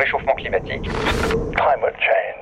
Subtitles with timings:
[0.00, 0.88] réchauffement climatique,
[1.54, 2.36] climate change,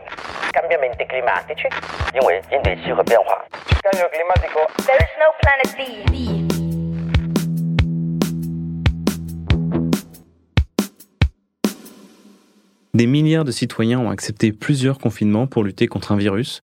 [0.54, 3.42] cambiamenti climatici,因为 인대시가 변화,
[3.82, 4.60] cambio climático.
[4.86, 5.80] There is no planet B.
[6.06, 6.14] B.
[12.94, 16.60] Des milliards de citoyens ont accepté plusieurs confinements pour lutter contre un virus.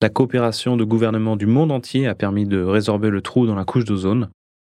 [0.00, 3.64] La coopération de gouvernements du monde entier a permis de résorber le trou dans la
[3.64, 4.28] couche d'ozone.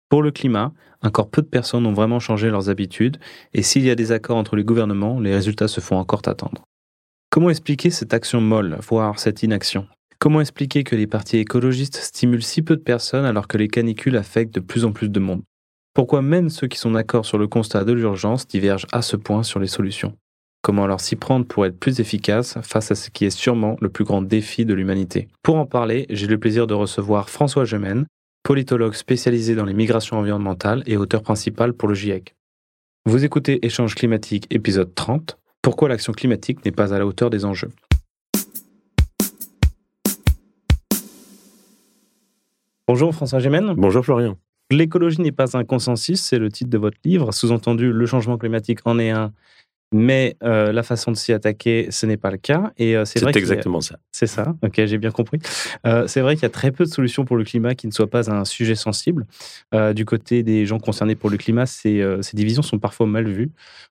[0.08, 3.18] Pour le climat, encore peu de personnes ont vraiment changé leurs habitudes,
[3.54, 6.62] et s'il y a des accords entre les gouvernements, les résultats se font encore attendre.
[7.30, 9.86] Comment expliquer cette action molle, voire cette inaction?
[10.18, 14.16] Comment expliquer que les partis écologistes stimulent si peu de personnes alors que les canicules
[14.16, 15.42] affectent de plus en plus de monde?
[15.92, 19.42] Pourquoi même ceux qui sont d'accord sur le constat de l'urgence divergent à ce point
[19.42, 20.16] sur les solutions?
[20.62, 23.88] Comment alors s'y prendre pour être plus efficace face à ce qui est sûrement le
[23.88, 25.28] plus grand défi de l'humanité?
[25.42, 28.06] Pour en parler, j'ai le plaisir de recevoir François Gemène,
[28.46, 32.36] politologue spécialisé dans les migrations environnementales et auteur principal pour le GIEC.
[33.04, 37.44] Vous écoutez Échange climatique épisode 30, Pourquoi l'action climatique n'est pas à la hauteur des
[37.44, 37.72] enjeux?
[42.86, 43.74] Bonjour François Gemène.
[43.76, 44.38] Bonjour Florian.
[44.70, 47.32] L'écologie n'est pas un consensus, c'est le titre de votre livre.
[47.32, 49.32] Sous-entendu, le changement climatique en est un,
[49.92, 52.72] mais euh, la façon de s'y attaquer, ce n'est pas le cas.
[52.76, 53.98] Et euh, c'est vrai a- exactement ça.
[54.10, 55.38] C'est ça, ok, j'ai bien compris.
[55.86, 57.92] Euh, c'est vrai qu'il y a très peu de solutions pour le climat qui ne
[57.92, 59.26] soient pas un sujet sensible.
[59.94, 63.50] Du côté des gens concernés pour le climat, ces, ces divisions sont parfois mal vues.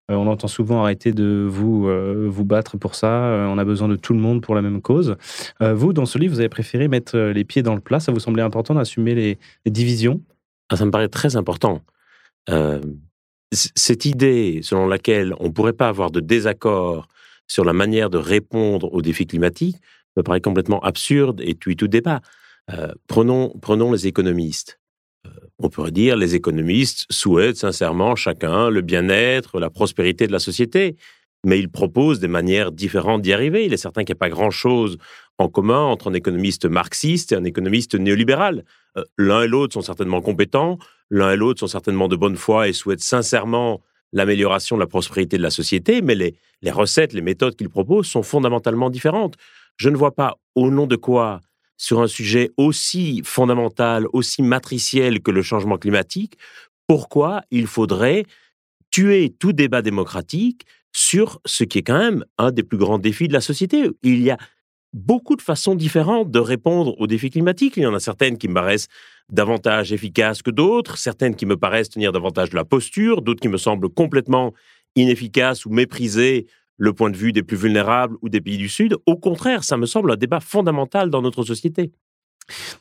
[0.09, 1.88] On entend souvent arrêter de vous,
[2.29, 3.07] vous battre pour ça.
[3.49, 5.16] On a besoin de tout le monde pour la même cause.
[5.59, 7.99] Vous, dans ce livre, vous avez préféré mettre les pieds dans le plat.
[7.99, 10.21] Ça vous semblait important d'assumer les, les divisions?
[10.69, 11.81] Ah, ça me paraît très important.
[13.56, 17.08] Cette idée selon laquelle on ne pourrait pas avoir de désaccord
[17.48, 19.78] sur la manière de répondre aux défis climatiques
[20.17, 22.22] me paraît complètement absurde et tue tout débat.
[22.72, 24.80] Euh, prenons, prenons les économistes.
[25.25, 30.40] Euh, on pourrait dire les économistes souhaitent sincèrement chacun le bien-être, la prospérité de la
[30.40, 30.95] société,
[31.45, 33.66] mais ils proposent des manières différentes d'y arriver.
[33.66, 34.97] Il est certain qu'il n'y a pas grand-chose
[35.38, 38.63] en commun entre un économiste marxiste et un économiste néolibéral.
[38.97, 40.79] Euh, L'un et l'autre sont certainement compétents,
[41.09, 43.81] l'un et l'autre sont certainement de bonne foi et souhaitent sincèrement
[44.13, 48.23] l'amélioration de la prospérité de la société, mais les, recettes, les méthodes qu'ils proposent sont
[48.23, 49.35] fondamentalement différentes.
[49.77, 51.41] Je ne vois pas au nom de quoi,
[51.77, 56.38] sur un sujet aussi fondamental, aussi matriciel que le changement climatique,
[56.88, 58.25] pourquoi il faudrait
[58.89, 63.27] tuer tout débat démocratique sur ce qui est quand même un des plus grands défis
[63.27, 63.89] de la société.
[64.01, 64.37] Il y a
[64.95, 67.75] beaucoup de façons différentes de répondre aux défis climatiques.
[67.75, 68.88] Il y en a certaines qui me paraissent
[69.29, 73.50] davantage efficaces que d'autres, certaines qui me paraissent tenir davantage de la posture, d'autres qui
[73.50, 74.53] me semblent complètement
[74.95, 76.47] inefficaces ou mépriser
[76.78, 78.95] le point de vue des plus vulnérables ou des pays du Sud.
[79.05, 81.91] Au contraire, ça me semble un débat fondamental dans notre société.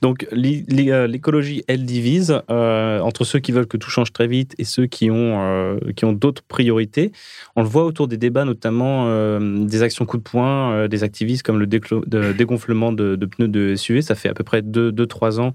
[0.03, 4.55] Donc euh, l'écologie, elle divise euh, entre ceux qui veulent que tout change très vite
[4.59, 7.13] et ceux qui ont, euh, ont d'autres priorités.
[7.57, 9.09] On le voit autour des débats, notamment
[9.39, 14.03] des actions coup de poing, des activistes comme le dégonflement de, pneus de SUV.
[14.03, 15.55] Ça fait à peu près 2-3 ans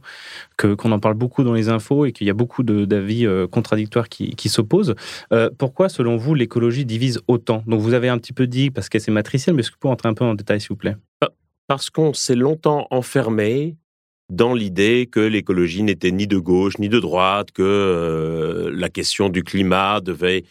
[0.57, 4.49] qu'on en parle beaucoup dans les infos et qu'il y a beaucoup d'avis contradictoires qui,
[4.49, 4.95] s'opposent.
[5.57, 7.63] Pourquoi, selon vous, l'écologie divise autant?
[7.67, 9.79] Donc vous avez un petit peu dit, parce que c'est matriciel, mais est-ce que vous
[9.79, 10.95] pouvez entrer un peu en détail, s'il vous plaît?
[11.67, 13.75] Parce qu'on s'est longtemps enfermé
[14.29, 19.29] dans l'idée que l'écologie n'était ni de gauche ni de droite, que euh, la question
[19.29, 20.43] du climat devait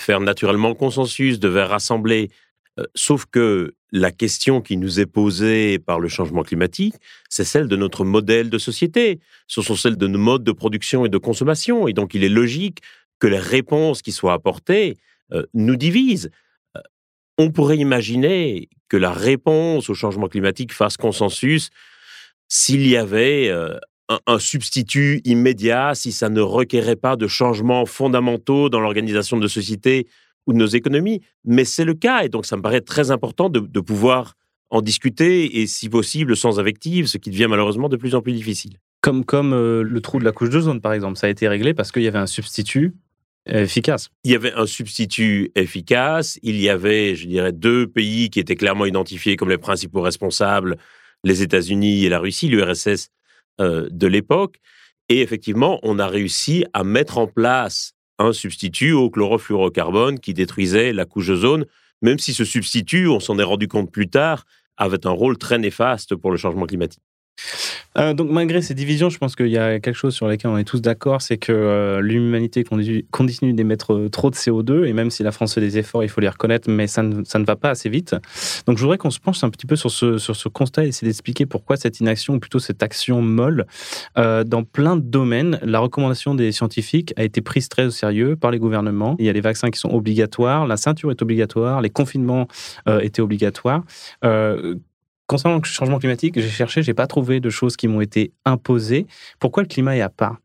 [0.00, 2.30] faire naturellement consensus, devait rassembler.
[2.78, 6.94] Euh, sauf que la question qui nous est posée par le changement climatique,
[7.28, 9.20] c'est celle de notre modèle de société.
[9.46, 11.86] Ce sont celles de nos modes de production et de consommation.
[11.86, 12.80] Et donc, il est logique
[13.18, 14.96] que les réponses qui soient apportées
[15.32, 16.30] euh, nous divisent.
[17.38, 21.70] On pourrait imaginer que la réponse au changement climatique fasse consensus
[22.50, 23.78] s'il y avait euh,
[24.10, 29.42] un, un substitut immédiat, si ça ne requérait pas de changements fondamentaux dans l'organisation de
[29.42, 30.06] nos sociétés
[30.46, 31.22] ou de nos économies.
[31.46, 34.34] Mais c'est le cas, et donc ça me paraît très important de, de pouvoir
[34.68, 38.32] en discuter, et si possible sans invective, ce qui devient malheureusement de plus en plus
[38.32, 38.78] difficile.
[39.00, 41.16] Comme, comme euh, le trou de la couche d'ozone, par exemple.
[41.18, 42.94] Ça a été réglé parce qu'il y avait un substitut
[43.48, 44.10] euh, efficace.
[44.24, 48.56] Il y avait un substitut efficace, il y avait, je dirais, deux pays qui étaient
[48.56, 50.76] clairement identifiés comme les principaux responsables,
[51.24, 53.10] les États-Unis et la Russie, l'URSS
[53.60, 54.56] euh, de l'époque.
[55.08, 60.92] Et effectivement, on a réussi à mettre en place un substitut au chlorofluorocarbone qui détruisait
[60.92, 61.64] la couche d'ozone,
[62.02, 64.44] même si ce substitut, on s'en est rendu compte plus tard,
[64.76, 67.02] avait un rôle très néfaste pour le changement climatique.
[67.98, 70.58] Euh, donc malgré ces divisions, je pense qu'il y a quelque chose sur lequel on
[70.58, 75.10] est tous d'accord, c'est que euh, l'humanité continue, d'émettre euh, trop de CO2, et même
[75.10, 77.44] si la France fait des efforts, il faut les reconnaître, mais ça ne, ça ne
[77.44, 78.14] va pas assez vite.
[78.66, 80.88] Donc je voudrais qu'on se penche un petit peu sur ce, sur ce constat et
[80.88, 83.66] essayer d'expliquer pourquoi cette inaction, ou plutôt cette action molle,
[84.16, 88.50] dans plein de domaines, la recommandation des scientifiques a été prise très au sérieux par
[88.50, 89.16] les gouvernements.
[89.18, 92.46] Il y a les vaccins qui sont obligatoires, la ceinture est obligatoire, les confinements
[92.86, 93.82] étaient obligatoires.
[95.30, 99.06] Concernant le changement climatique, j'ai cherché, j'ai pas trouvé de choses qui m'ont été imposées.
[99.38, 100.38] Pourquoi le climat est à part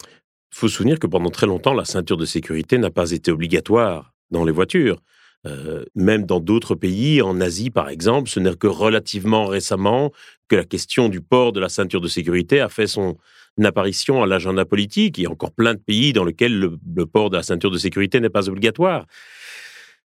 [0.00, 3.30] Il faut se souvenir que pendant très longtemps, la ceinture de sécurité n'a pas été
[3.30, 5.00] obligatoire dans les voitures.
[5.46, 10.10] Euh, même dans d'autres pays, en Asie par exemple, ce n'est que relativement récemment
[10.48, 13.18] que la question du port de la ceinture de sécurité a fait son
[13.62, 15.18] apparition à l'agenda politique.
[15.18, 17.70] Il y a encore plein de pays dans lesquels le, le port de la ceinture
[17.70, 19.06] de sécurité n'est pas obligatoire.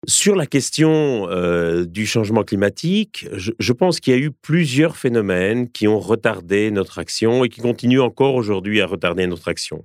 [0.09, 5.71] Sur la question euh, du changement climatique, je, pense qu'il y a eu plusieurs phénomènes
[5.71, 9.85] qui ont retardé notre action et qui continuent encore aujourd'hui à retarder notre action.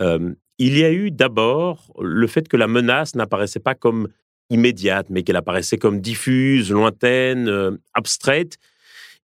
[0.00, 4.08] Euh, il y a eu d'abord le fait que la menace n'apparaissait pas comme
[4.50, 8.58] immédiate, mais qu'elle apparaissait comme diffuse, lointaine, euh, abstraite.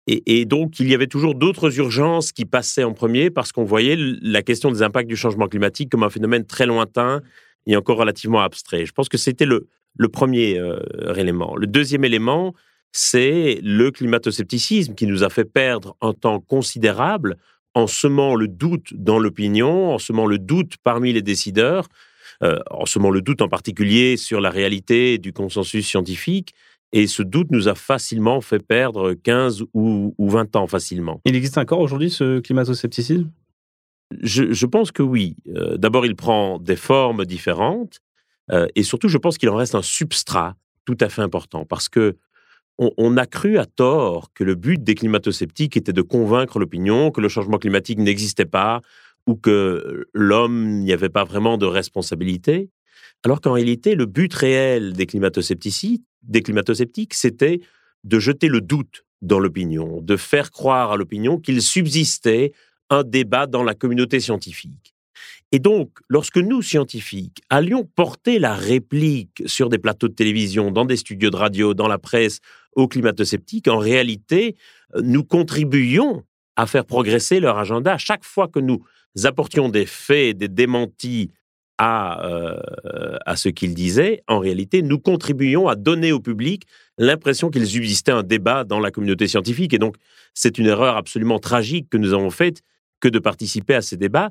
[0.06, 3.64] Et, et donc, il y avait toujours d'autres urgences qui passaient en premier parce qu'on
[3.64, 7.22] voyait la question des impacts du changement climatique comme un phénomène très lointain
[7.66, 8.86] et encore relativement abstrait.
[8.86, 9.66] Je pense que c'était le,
[9.98, 10.80] le premier euh,
[11.14, 11.56] élément.
[11.56, 12.54] Le deuxième élément,
[12.92, 17.36] c'est le climato-scepticisme qui nous a fait perdre un temps considérable
[17.74, 21.88] en semant le doute dans l'opinion, en semant le doute parmi les décideurs,
[22.42, 26.54] euh, en semant le doute en particulier sur la réalité du consensus scientifique.
[26.92, 31.20] Et ce doute nous a facilement fait perdre 15 ou, ou 20 ans facilement.
[31.26, 33.30] Il existe encore aujourd'hui ce climato-scepticisme?
[34.22, 35.36] Je, je, pense que oui.
[35.48, 38.00] Euh, D'abord, il prend des formes différentes.
[38.52, 41.88] Euh, et surtout, je pense qu'il en reste un substrat tout à fait important parce
[41.88, 42.16] que
[42.78, 47.20] on, a cru à tort que le but des climato-sceptiques était de convaincre l'opinion que
[47.20, 48.82] le changement climatique n'existait pas
[49.26, 52.70] ou que l'homme n'y avait pas vraiment de responsabilité,
[53.24, 57.60] alors qu'en réalité, le but réel des climato-sceptiques, des climato-sceptiques, c'était
[58.04, 62.52] de jeter le doute dans l'opinion, de faire croire à l'opinion qu'il subsistait
[62.90, 64.94] un débat dans la communauté scientifique.
[65.50, 70.84] Et donc, lorsque nous, scientifiques, allions porter la réplique sur des plateaux de télévision, dans
[70.84, 72.40] des studios de radio, dans la presse,
[72.76, 74.56] aux climato-sceptiques, en réalité,
[75.02, 76.22] nous contribuions
[76.56, 77.96] à faire progresser leur agenda.
[77.96, 78.84] Chaque fois que nous
[79.24, 81.30] apportions des faits, des démentis
[81.78, 86.64] à, euh, à ce qu'ils disaient, en réalité, nous contribuions à donner au public
[86.98, 89.72] l'impression qu'il subsistait un débat dans la communauté scientifique.
[89.72, 89.96] Et donc,
[90.34, 92.62] c'est une erreur absolument tragique que nous avons faite
[93.00, 94.30] que de participer à ces débats.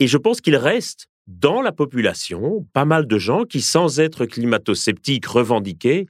[0.00, 4.26] Et je pense qu'il reste dans la population pas mal de gens qui, sans être
[4.26, 6.06] climato-sceptiques revendiqués,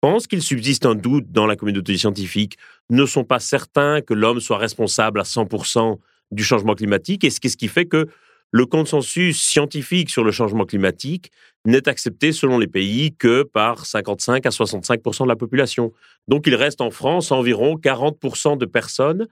[0.00, 2.58] pensent qu'il subsiste un doute dans la communauté scientifique,
[2.90, 5.98] ne sont pas certains que l'homme soit responsable à 100%
[6.30, 8.06] du changement climatique, et ce qui fait que
[8.50, 11.30] le consensus scientifique sur le changement climatique
[11.64, 15.92] n'est accepté selon les pays que par 55 à 65% de la population.
[16.28, 19.26] Donc il reste en France environ 40% de personnes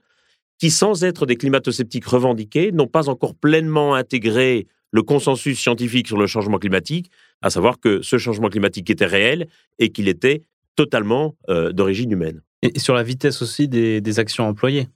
[0.59, 6.17] qui, sans être des climato-sceptiques revendiqués, n'ont pas encore pleinement intégré le consensus scientifique sur
[6.17, 7.11] le changement climatique,
[7.41, 9.47] à savoir que ce changement climatique était réel
[9.79, 10.41] et qu'il était
[10.75, 12.41] totalement euh, d'origine humaine.
[12.61, 14.87] Et sur la vitesse aussi des, des, actions employées.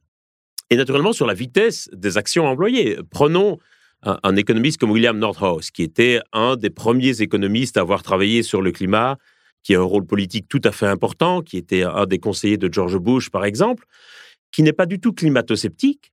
[0.70, 2.98] Et naturellement sur la vitesse des actions employées.
[3.10, 3.60] Prenons
[4.04, 8.42] un, un, économiste comme William Nordhaus, qui était un des premiers économistes à avoir travaillé
[8.42, 9.18] sur le climat,
[9.64, 12.72] qui a un rôle politique tout à fait important, qui était un des conseillers de
[12.72, 13.86] George Bush, par exemple
[14.52, 16.12] qui n'est pas du tout climato-sceptique,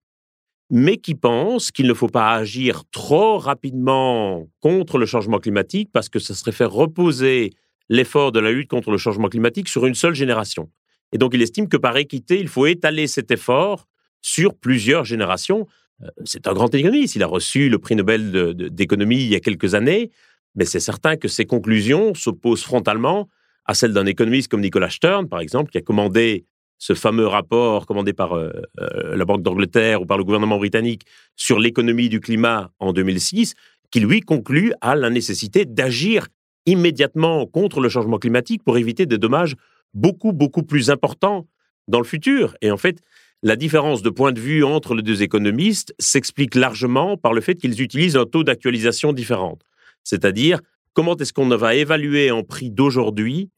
[0.71, 6.09] mais qui pense qu'il ne faut pas agir trop rapidement contre le changement climatique parce
[6.09, 7.51] que ça serait faire reposer
[7.89, 10.71] l'effort de la lutte contre le changement climatique sur une seule génération.
[11.13, 13.87] Et donc il estime que par équité, il faut étaler cet effort
[14.21, 15.67] sur plusieurs générations.
[16.03, 19.41] Euh, c'est un grand économiste, il a reçu le prix Nobel d'économie il y a
[19.41, 20.11] quelques années,
[20.55, 23.29] mais c'est certain que ses conclusions s'opposent frontalement
[23.65, 26.47] à celles d'un économiste comme Nicolas Stern, par exemple, qui a commandé
[26.79, 31.03] ce fameux rapport commandé par euh, euh, la Banque d'Angleterre ou par le gouvernement britannique
[31.37, 33.55] sur l'économie du climat en 2006,
[33.91, 36.29] qui lui conclut à la nécessité d'agir
[36.67, 39.57] immédiatement contre le changement climatique pour éviter des dommages
[39.95, 41.47] beaucoup, beaucoup plus importants
[41.89, 42.55] dans le futur.
[42.61, 43.01] Et en fait,
[43.43, 47.55] la différence de point de vue entre les deux économistes s'explique largement par le fait
[47.55, 49.59] qu'ils utilisent un taux d'actualisation différent.
[50.05, 50.61] C'est-à-dire,
[50.93, 53.51] comment est-ce qu'on va évaluer en prix d'aujourd'hui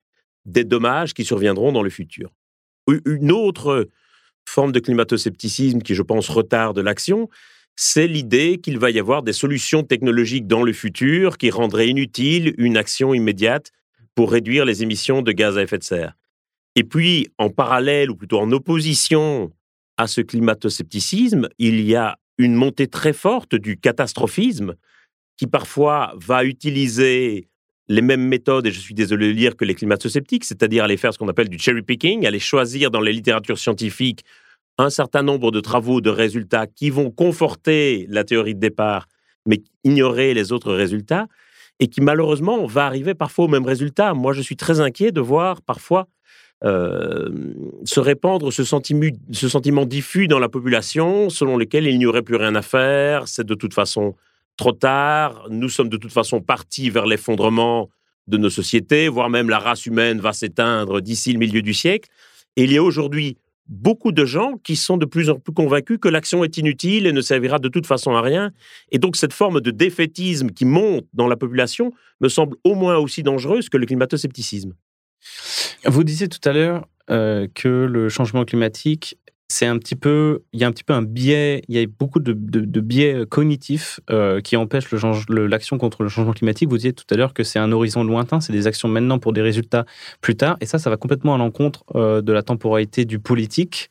[0.47, 2.31] des dommages qui surviendront dans le futur?
[3.05, 3.89] Une autre
[4.45, 7.29] forme de climato-scepticisme qui, je pense, retarde l'action,
[7.77, 12.55] c'est l'idée qu'il va y avoir des solutions technologiques dans le futur qui rendraient inutile
[12.59, 13.73] une action immédiate
[14.15, 16.15] pour réduire les émissions de gaz à effet de serre.
[16.77, 19.53] Et puis, en parallèle, ou plutôt en opposition
[19.97, 24.75] à ce climato-scepticisme, il y a une montée très forte du catastrophisme
[25.37, 27.49] qui parfois va utiliser
[27.91, 30.97] les mêmes méthodes, et je suis désolé de le lire, que les climato-sceptiques, c'est-à-dire aller
[30.97, 34.25] faire ce qu'on appelle du cherry picking, aller choisir dans les littératures scientifiques
[34.79, 39.09] un certain nombre de travaux, de résultats qui vont conforter la théorie de départ,
[39.45, 41.27] mais ignorer les autres résultats,
[41.81, 44.15] et qui malheureusement va arriver parfois au même résultat.
[44.15, 46.07] Moi, je suis très inquiet de voir parfois
[46.65, 47.29] euh,
[47.85, 52.55] se répandre ce sentiment diffus dans la population selon lequel il n'y aurait plus rien
[52.55, 54.15] à faire, c'est de toute façon
[54.61, 57.89] trop tard, nous sommes de toute façon partis vers l'effondrement
[58.27, 62.11] de nos sociétés, voire même la race humaine va s'éteindre d'ici le milieu du siècle.
[62.57, 63.39] Et il y a aujourd'hui
[63.69, 67.13] beaucoup de gens qui sont de plus en plus convaincus que l'action est inutile et
[67.13, 68.53] ne servira de toute façon à rien.
[68.93, 72.99] Et donc cette forme de défaitisme qui monte dans la population me semble au moins
[72.99, 74.75] aussi dangereuse que le climato-scepticisme.
[75.87, 79.17] Vous disiez tout à l'heure euh, que le changement climatique
[79.51, 81.87] c'est un petit peu, il y a un petit peu un biais, il y a
[81.87, 86.69] beaucoup de, biais cognitifs euh, qui empêchent l'action contre le changement climatique.
[86.69, 89.33] Vous disiez tout à l'heure que c'est un horizon lointain, c'est des actions maintenant pour
[89.33, 89.87] des résultats
[90.21, 93.91] plus tard, et ça, ça va complètement à l'encontre euh, de la temporalité du politique.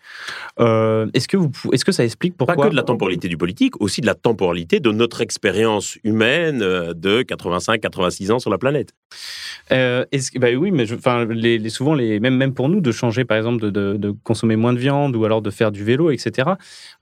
[0.62, 3.38] Euh, est-ce que vous, est-ce que ça explique pourquoi Pas que de la temporalité du
[3.38, 8.94] politique, aussi de la temporalité de notre expérience humaine de 85-86 ans sur la planète.
[9.70, 10.86] est-ce, bah oui, mais
[11.32, 14.72] les, souvent, les, même, même pour nous, de changer, par exemple, de, de consommer moins
[14.72, 16.52] de viande ou alors de faire du vélo, etc.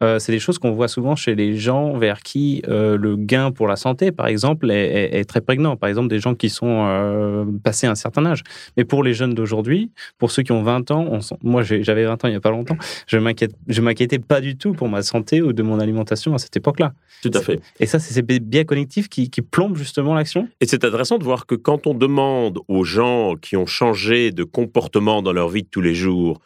[0.03, 3.51] Euh, c'est des choses qu'on voit souvent chez les gens vers qui euh, le gain
[3.51, 5.75] pour la santé, par exemple, est, très prégnant.
[5.75, 8.43] Par exemple, des gens qui sont euh, passés un certain âge.
[8.77, 12.27] Mais pour les jeunes d'aujourd'hui, pour ceux qui ont 20 ans, moi j'avais 20 ans
[12.27, 12.77] il n'y a pas longtemps,
[13.07, 16.55] je ne m'inquiétais pas du tout pour ma santé ou de mon alimentation à cette
[16.55, 16.93] époque-là.
[17.21, 17.59] Tout à fait.
[17.79, 20.47] Et ça, c'est ces biais connectifs qui, qui plombent justement l'action.
[20.61, 24.43] Et c'est intéressant de voir que quand on demande aux gens qui ont changé de
[24.43, 26.39] comportement dans leur vie de tous les jours,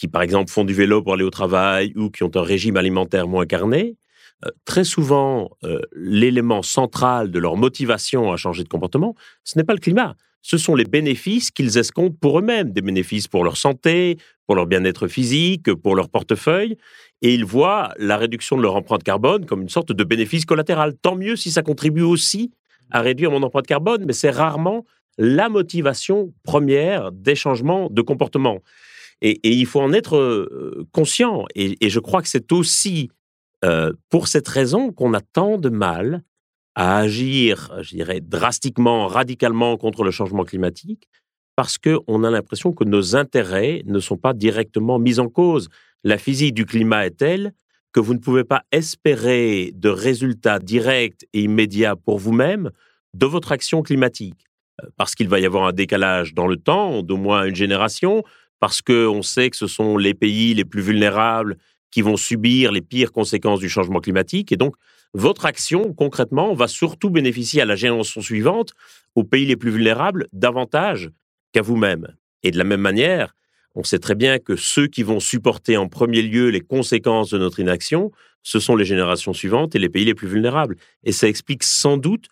[0.00, 2.78] qui par exemple font du vélo pour aller au travail ou qui ont un régime
[2.78, 3.96] alimentaire moins carné,
[4.46, 9.14] euh, très souvent, euh, l'élément central de leur motivation à changer de comportement,
[9.44, 13.28] ce n'est pas le climat, ce sont les bénéfices qu'ils escomptent pour eux-mêmes, des bénéfices
[13.28, 14.16] pour leur santé,
[14.46, 16.78] pour leur bien-être physique, pour leur portefeuille,
[17.20, 20.94] et ils voient la réduction de leur empreinte carbone comme une sorte de bénéfice collatéral.
[21.02, 22.52] Tant mieux si ça contribue aussi
[22.90, 24.86] à réduire mon empreinte carbone, mais c'est rarement
[25.18, 28.60] la motivation première des changements de comportement.
[29.22, 31.44] Et, il faut en être euh, conscient.
[31.54, 33.10] Et, je crois que c'est aussi
[33.64, 36.22] euh, pour cette raison qu'on a tant de mal
[36.74, 41.08] à agir, je dirais, drastiquement, radicalement contre le changement climatique,
[41.56, 45.68] parce qu'on a l'impression que nos intérêts ne sont pas directement mis en cause.
[46.04, 47.52] La physique du climat est telle
[47.92, 52.70] que vous ne pouvez pas espérer de résultats directs et immédiats pour vous-même
[53.14, 54.46] de votre action climatique,
[54.82, 58.22] euh, parce qu'il va y avoir un décalage dans le temps, d'au moins une génération,
[58.60, 61.56] parce qu'on sait que ce sont les pays les plus vulnérables
[61.90, 64.52] qui vont subir les pires conséquences du changement climatique.
[64.52, 64.76] Et donc,
[65.12, 68.74] votre action, concrètement, va surtout bénéficier à la génération suivante,
[69.16, 71.10] aux pays les plus vulnérables, davantage
[71.52, 72.14] qu'à vous-même.
[72.44, 73.34] Et de la même manière,
[73.74, 77.38] on sait très bien que ceux qui vont supporter en premier lieu les conséquences de
[77.38, 78.12] notre inaction,
[78.42, 80.76] ce sont les générations suivantes et les pays les plus vulnérables.
[81.04, 82.26] Et ça explique sans doute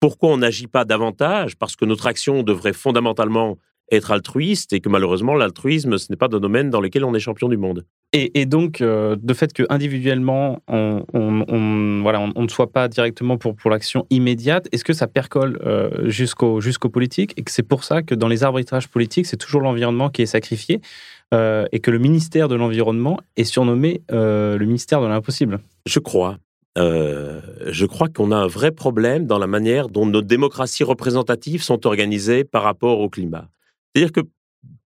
[0.00, 3.58] pourquoi on n'agit pas davantage, parce que notre action devrait fondamentalement
[3.96, 7.20] être altruiste et que malheureusement l'altruisme ce n'est pas un domaine dans lequel on est
[7.20, 7.84] champion du monde.
[8.16, 11.02] Et, donc euh, de fait que individuellement on,
[12.02, 16.08] voilà on, ne soit pas directement pour pour l'action immédiate, est-ce que ça percole euh,
[16.08, 19.62] jusqu'au jusqu'aux politiques et que c'est pour ça que dans les arbitrages politiques c'est toujours
[19.62, 20.80] l'environnement qui est sacrifié
[21.32, 25.58] euh, et que le ministère de l'environnement est surnommé le ministère de l'impossible?
[25.84, 26.38] Je crois.
[26.76, 31.84] je crois qu'on a un vrai problème dans la manière dont nos démocraties représentatives sont
[31.84, 33.48] organisées par rapport au climat.
[33.94, 34.28] C'est-à-dire que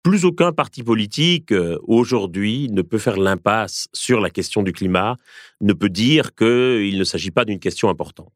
[0.03, 5.17] plus aucun parti politique euh, aujourd'hui ne peut faire l'impasse sur la question du climat,
[5.61, 8.33] ne peut dire qu'il ne s'agit pas d'une question importante.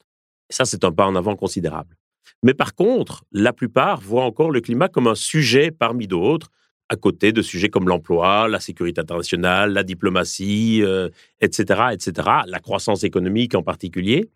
[0.49, 1.95] Et ça, c'est un pas en avant considérable.
[2.43, 6.49] Mais par contre, la plupart voient encore le climat comme un sujet parmi d'autres,
[6.89, 10.83] à côté de sujets comme l'emploi, la sécurité internationale, la diplomatie,
[11.39, 14.29] etc., euh, etc., la croissance économique en particulier,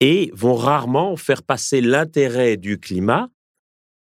[0.00, 3.28] et vont rarement faire passer l'intérêt du climat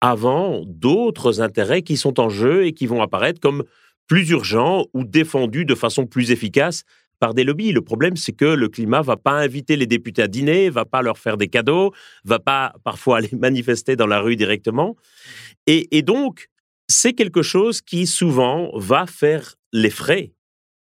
[0.01, 3.63] avant d'autres intérêts qui sont en jeu et qui vont apparaître comme
[4.07, 6.83] plus urgents ou défendus de façon plus efficace
[7.19, 7.71] par des lobbies.
[7.71, 11.03] Le problème, c'est que le climat va pas inviter les députés à dîner, va pas
[11.03, 11.93] leur faire des cadeaux,
[12.25, 14.97] va pas parfois aller manifester dans la rue directement.
[15.67, 16.49] Et, et donc,
[16.89, 20.33] c'est quelque chose qui souvent va faire les frais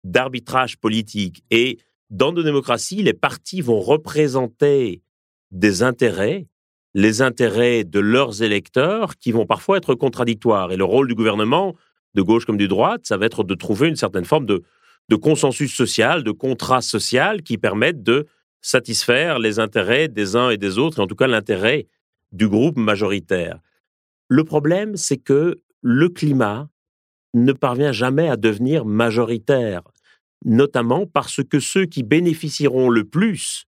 [0.02, 1.44] d'arbitrage politique.
[1.50, 5.02] Et dans nos démocraties, les partis vont représenter
[5.52, 6.48] des intérêts
[6.94, 10.72] les intérêts de leurs électeurs qui vont parfois être contradictoires.
[10.72, 11.76] Et le rôle du gouvernement,
[12.14, 14.62] de gauche comme de droite, ça va être de trouver une certaine forme de,
[15.08, 18.26] de consensus social, de contrat social qui permettent de
[18.60, 21.86] satisfaire les intérêts des uns et des autres, et en tout cas l'intérêt
[22.32, 23.58] du groupe majoritaire.
[24.28, 26.68] Le problème, c'est que le climat
[27.34, 29.82] ne parvient jamais à devenir majoritaire,
[30.44, 33.66] notamment parce que ceux qui bénéficieront le plus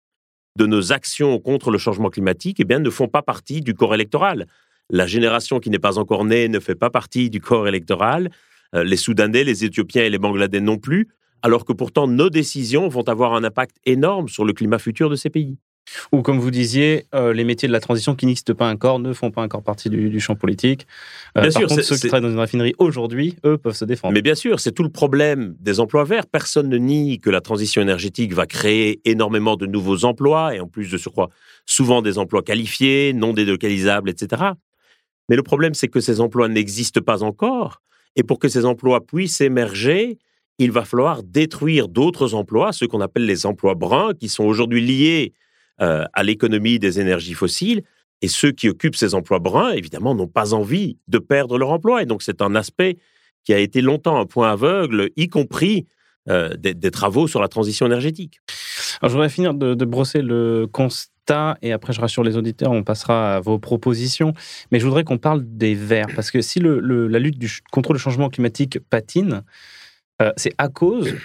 [0.58, 3.94] de nos actions contre le changement climatique eh bien, ne font pas partie du corps
[3.94, 4.48] électoral.
[4.90, 8.32] La génération qui n'est pas encore née ne fait pas partie du corps électoral.
[8.76, 11.08] Euh, les Soudanais, les Éthiopiens et les Bangladais non plus,
[11.42, 15.16] alors que pourtant nos décisions vont avoir un impact énorme sur le climat futur de
[15.16, 15.58] ces pays.
[16.12, 19.14] Ou comme vous disiez, euh, les métiers de la transition qui n'existent pas encore ne
[19.14, 20.88] font pas encore partie du, champ politique.
[21.38, 23.86] Euh, bien par sûr, contre, ceux qui travaillent dans une raffinerie aujourd'hui, eux, peuvent se
[23.86, 24.14] défendre.
[24.14, 26.26] Mais bien sûr, c'est tout le problème des emplois verts.
[26.28, 30.68] Personne ne nie que la transition énergétique va créer énormément de nouveaux emplois, et en
[30.68, 31.30] plus de surcroît,
[31.66, 34.44] souvent des emplois qualifiés, non délocalisables, etc.
[35.30, 37.82] Mais le problème, c'est que ces emplois n'existent pas encore.
[38.16, 40.18] Et pour que ces emplois puissent émerger,
[40.58, 44.84] il va falloir détruire d'autres emplois, ceux qu'on appelle les emplois bruns, qui sont aujourd'hui
[44.84, 45.34] liés
[45.82, 47.84] euh, à l'économie des énergies fossiles.
[48.22, 52.02] Et ceux qui occupent ces emplois bruns, évidemment, n'ont pas envie de perdre leur emploi.
[52.02, 52.98] Et donc, c'est un aspect
[53.44, 55.86] qui a été longtemps un point aveugle, y compris
[56.30, 58.42] euh, des, travaux sur la transition énergétique.
[59.02, 62.84] Alors, je voudrais finir de, brosser le constat et après, je rassure les auditeurs, on
[62.84, 64.34] passera à vos propositions.
[64.72, 67.38] Mais je voudrais qu'on parle des Verts, parce que si la lutte
[67.72, 69.44] contre le changement climatique patine,
[70.22, 71.16] euh, c'est à cause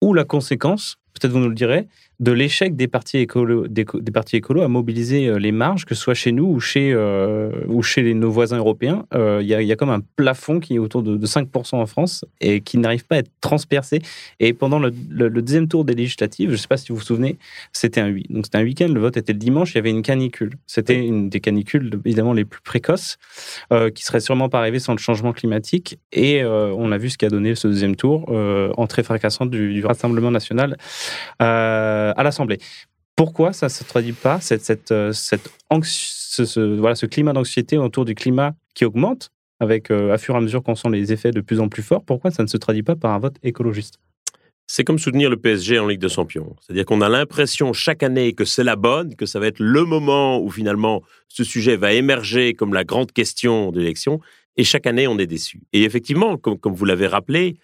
[0.00, 1.86] ou la conséquence, peut-être vous nous le direz,
[2.20, 3.86] de l'échec des partis écolos, des,
[4.32, 7.82] écolos à mobiliser euh, les marges, que ce soit chez nous ou chez, euh, ou
[7.82, 9.06] chez nos voisins européens.
[9.14, 12.60] Euh, il y, a comme un plafond qui est autour de, 5% en France et
[12.60, 14.00] qui n'arrive pas à être transpercé.
[14.40, 17.38] Et pendant le, deuxième tour des législatives, je ne sais pas si vous vous souvenez,
[17.72, 20.02] c'était un, donc c'était un week-end, le vote était le dimanche, il y avait une
[20.02, 20.54] canicule.
[20.66, 23.18] C'était une des canicules évidemment les plus précoces,
[23.94, 25.98] qui serait sûrement pas arrivée sans le changement climatique.
[26.12, 28.28] Et on a vu ce qu'a donné ce deuxième tour,
[28.76, 30.76] entrée fracassante du, du Rassemblement national.
[31.42, 32.58] Euh, à l'Assemblée.
[33.16, 35.50] Pourquoi ça ne se traduit pas, cette, cette, euh, cette
[35.82, 40.38] ce, voilà, ce climat d'anxiété autour du climat qui augmente avec, euh, à fur et
[40.38, 42.56] à mesure qu'on sent les effets de plus en plus forts, pourquoi ça ne se
[42.56, 43.98] traduit pas par un vote écologiste?
[44.70, 46.54] C'est comme soutenir le PSG en Ligue des Champions.
[46.60, 49.84] C'est-à-dire qu'on a l'impression chaque année que c'est la bonne, que ça va être le
[49.84, 54.20] moment où finalement ce sujet va émerger comme la grande question de l'élection,
[54.56, 55.62] et chaque année on est déçu.
[55.72, 57.56] Et effectivement, comme, vous l'avez rappelé,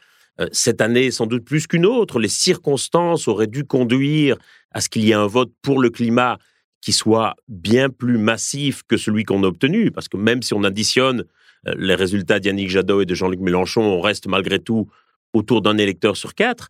[0.51, 4.37] cette année, sans doute plus qu'une autre, les circonstances auraient dû conduire
[4.73, 6.39] à ce qu'il y ait un vote pour le climat
[6.85, 10.65] qui soit bien plus massif que celui qu'on a obtenu, parce que même si on
[10.65, 11.25] additionne
[11.67, 14.87] euh, les résultats d'Yannick Jadot et de Jean-Luc Mélenchon, on reste malgré tout
[15.33, 16.69] autour d'un électeur sur quatre.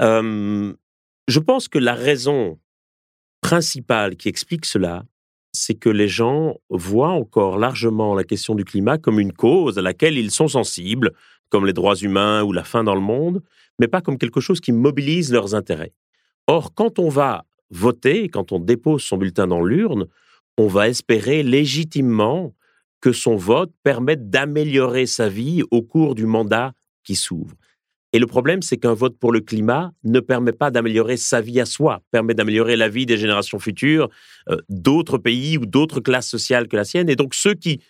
[0.00, 0.72] Euh,
[1.26, 2.60] je pense que la raison
[3.40, 5.04] principale qui explique cela,
[5.52, 9.82] c'est que les gens voient encore largement la question du climat comme une cause à
[9.82, 11.12] laquelle ils sont sensibles,
[11.50, 13.42] comme les droits humains ou la faim dans le monde,
[13.78, 15.92] mais pas comme quelque chose qui mobilise leurs intérêts.
[16.46, 20.06] Or, quand on va voter, quand on dépose son bulletin dans l'urne,
[20.58, 22.54] on va espérer légitimement
[23.00, 27.54] que son vote permette d'améliorer sa vie au cours du mandat qui s'ouvre.
[28.14, 31.60] Et le problème, c'est qu'un vote pour le climat ne permet pas d'améliorer sa vie
[31.60, 34.08] à soi, permet d'améliorer la vie des générations futures,
[34.48, 37.08] euh, d'autres pays ou d'autres classes sociales que la sienne.
[37.08, 37.80] Et donc ceux qui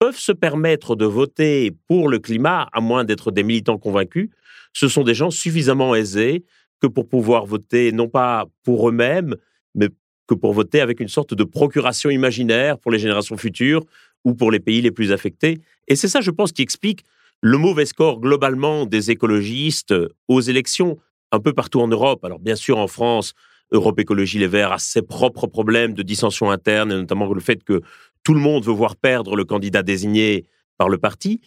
[0.00, 4.30] peuvent se permettre de voter pour le climat, à moins d'être des militants convaincus,
[4.72, 6.44] ce sont des gens suffisamment aisés
[6.80, 9.36] que pour pouvoir voter non pas pour eux-mêmes,
[9.74, 9.88] mais
[10.26, 13.84] que pour voter avec une sorte de procuration imaginaire pour les générations futures
[14.24, 15.58] ou pour les pays les plus affectés.
[15.86, 17.04] Et c'est ça, je pense, qui explique
[17.42, 19.94] le mauvais score globalement des écologistes
[20.28, 20.98] aux élections
[21.32, 22.24] un peu partout en Europe.
[22.24, 23.34] Alors bien sûr en France,
[23.72, 27.62] Europe Écologie Les Verts a ses propres problèmes de dissension interne, et notamment le fait
[27.62, 27.82] que
[28.30, 30.46] tout le monde veut voir perdre le candidat désigné
[30.78, 31.40] par le parti.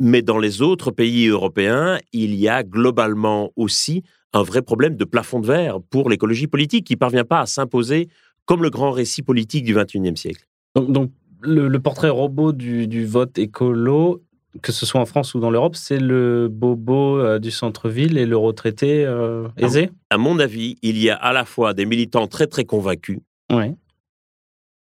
[0.00, 5.04] Mais dans les autres pays européens, il y a globalement aussi un vrai problème de
[5.04, 8.08] plafond de verre pour l'écologie politique qui ne parvient pas à s'imposer
[8.46, 10.48] comme le grand récit politique du XXIe siècle.
[10.74, 11.10] Donc,
[11.42, 14.22] le, portrait robot du, vote écolo,
[14.62, 18.24] que ce soit en France ou dans l'Europe, c'est le bobo euh, du centre-ville et
[18.24, 19.90] le retraité euh, aisé?
[20.08, 23.18] à, mon avis, il y a à la fois des militants très très convaincus
[23.52, 23.74] ouais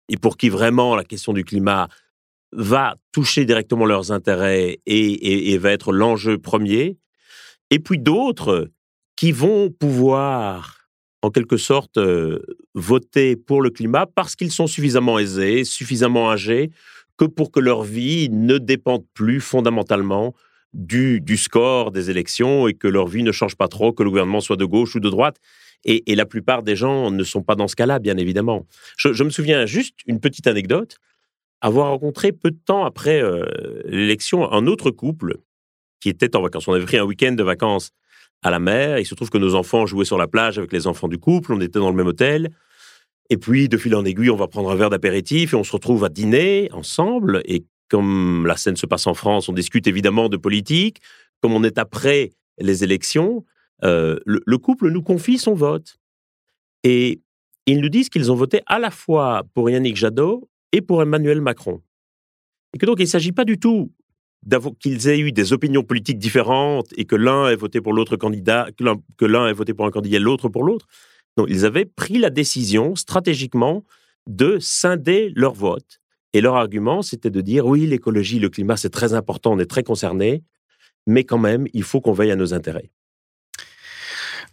[0.10, 1.88] et pour qui vraiment la question du climat
[2.52, 6.98] va toucher directement leurs intérêts et, va être l'enjeu premier,
[7.70, 8.70] et puis d'autres
[9.16, 10.88] qui vont pouvoir,
[11.22, 12.40] en quelque sorte, euh,
[12.74, 16.72] voter pour le climat parce qu'ils sont suffisamment aisés, suffisamment âgés,
[17.18, 20.34] que pour que leur vie ne dépende plus fondamentalement
[20.74, 24.10] du, du score des élections et que leur vie ne change pas trop, que le
[24.10, 25.38] gouvernement soit de gauche ou de droite.
[25.88, 28.66] Et, la plupart des gens ne sont pas dans ce cas-là, bien évidemment.
[28.98, 30.98] Je, me souviens juste une petite anecdote
[31.62, 33.46] avoir rencontré peu de temps après euh,
[33.86, 35.38] l'élection un autre couple
[36.00, 36.68] qui était en vacances.
[36.68, 37.92] On avait pris un week-end de vacances
[38.42, 39.00] à la mer.
[39.00, 41.54] Il se trouve que nos enfants jouaient sur la plage avec les enfants du couple,
[41.54, 42.50] on était dans le même hôtel.
[43.30, 45.72] Et puis, de fil en aiguille, on va prendre un verre d'apéritif et on se
[45.72, 47.42] retrouve à dîner ensemble.
[47.46, 51.00] Et comme la scène se passe en France, on discute évidemment de politique.
[51.42, 53.44] Comme on est après les élections,
[53.84, 55.98] euh, le, le couple nous confie son vote.
[56.84, 57.22] Et
[57.66, 61.42] ils nous disent qu'ils ont voté à la fois pour Yannick Jadot et pour Emmanuel
[61.42, 61.82] Macron.
[62.74, 63.92] Et que donc, il ne s'agit pas du tout
[64.80, 68.68] qu'ils aient eu des opinions politiques différentes et que l'un ait voté pour l'autre candidat,
[68.78, 70.86] que l'un ait voté pour un candidat et l'autre pour l'autre.
[71.38, 73.84] Non, ils avaient pris la décision stratégiquement
[74.28, 76.00] de scinder leur vote.
[76.34, 79.66] Et leur argument, c'était de dire oui, l'écologie, le climat, c'est très important, on est
[79.66, 80.44] très concernés,
[81.08, 82.92] mais quand même, il faut qu'on veille à nos intérêts.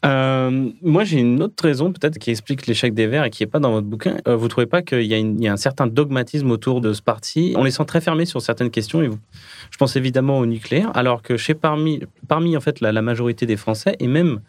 [0.05, 3.49] Euh, moi, j'ai une autre raison peut-être qui explique l'échec des Verts et qui n'est
[3.49, 4.17] pas dans votre bouquin.
[4.27, 7.55] Euh, vous ne trouvez pas qu'il y, a un certain dogmatisme autour de ce parti?
[7.57, 9.03] On les sent très fermés sur certaines questions.
[9.03, 9.11] Et
[9.71, 13.57] je pense évidemment au nucléaire, alors que chez parmi, parmi en fait la, majorité des
[13.57, 14.41] Français et même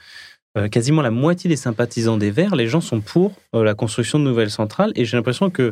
[0.58, 4.24] euh, quasiment la moitié des sympathisants des Verts, les gens sont pour la construction de
[4.24, 4.92] nouvelles centrales.
[4.96, 5.72] Et j'ai l'impression que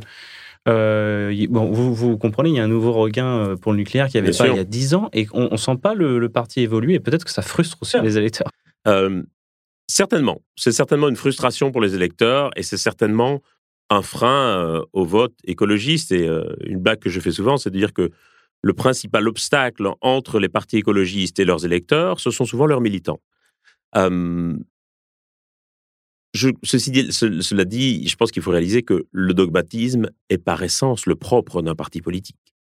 [0.67, 4.31] bon, vous, vous, comprenez, il y a un nouveau regain pour le nucléaire qui avait
[4.31, 6.99] pas il y a 10 ans et on ne sent pas le, parti évoluer et
[6.99, 8.47] peut-être que ça frustre aussi les électeurs.
[9.91, 10.41] Certainement.
[10.55, 13.41] C'est certainement une frustration pour les électeurs et c'est certainement
[13.89, 16.13] un frein euh, au vote écologiste.
[16.13, 18.09] Et euh, une blague que je fais souvent, c'est de dire que
[18.61, 23.19] le principal obstacle entre les partis écologistes et leurs électeurs, ce sont souvent leurs militants.
[23.93, 24.55] cela
[27.65, 31.75] dit, je pense qu'il faut réaliser que le dogmatisme est par essence le propre d'un
[31.75, 32.55] parti politique.